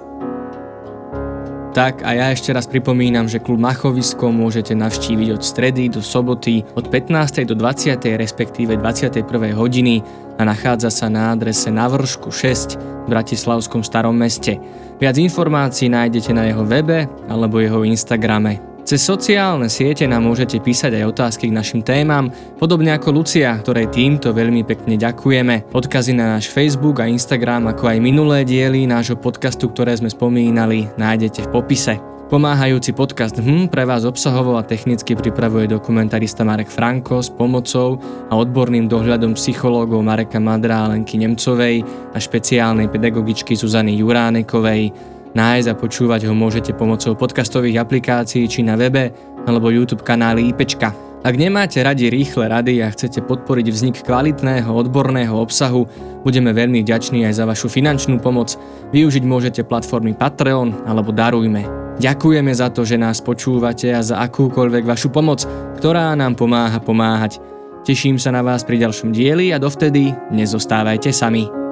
[1.74, 6.62] Tak a ja ešte raz pripomínam, že klub Machovisko môžete navštíviť od stredy do soboty
[6.78, 7.42] od 15.
[7.50, 8.22] do 20.
[8.22, 9.26] respektíve 21.
[9.58, 10.06] hodiny
[10.38, 14.62] a nachádza sa na adrese na Vršku 6 v Bratislavskom starom meste.
[15.02, 21.00] Viac informácií nájdete na jeho webe alebo jeho Instagrame cez sociálne siete nám môžete písať
[21.00, 22.30] aj otázky k našim témam,
[22.60, 25.72] podobne ako Lucia, ktorej týmto veľmi pekne ďakujeme.
[25.72, 30.92] Odkazy na náš Facebook a Instagram, ako aj minulé diely nášho podcastu, ktoré sme spomínali,
[31.00, 31.96] nájdete v popise.
[32.34, 38.34] Pomáhajúci podcast HM pre vás obsahovo a technicky pripravuje dokumentarista Marek Franko s pomocou a
[38.34, 45.13] odborným dohľadom psychológov Mareka Madra a Lenky Nemcovej a špeciálnej pedagogičky Zuzany Juránekovej.
[45.34, 49.10] Nájsť a počúvať ho môžete pomocou podcastových aplikácií či na webe
[49.50, 50.94] alebo YouTube kanály IPčka.
[51.24, 55.90] Ak nemáte radi rýchle rady a chcete podporiť vznik kvalitného odborného obsahu,
[56.22, 58.60] budeme veľmi vďační aj za vašu finančnú pomoc.
[58.94, 61.66] Využiť môžete platformy Patreon alebo Darujme.
[61.98, 65.48] Ďakujeme za to, že nás počúvate a za akúkoľvek vašu pomoc,
[65.82, 67.42] ktorá nám pomáha pomáhať.
[67.88, 71.63] Teším sa na vás pri ďalšom dieli a dovtedy nezostávajte sami.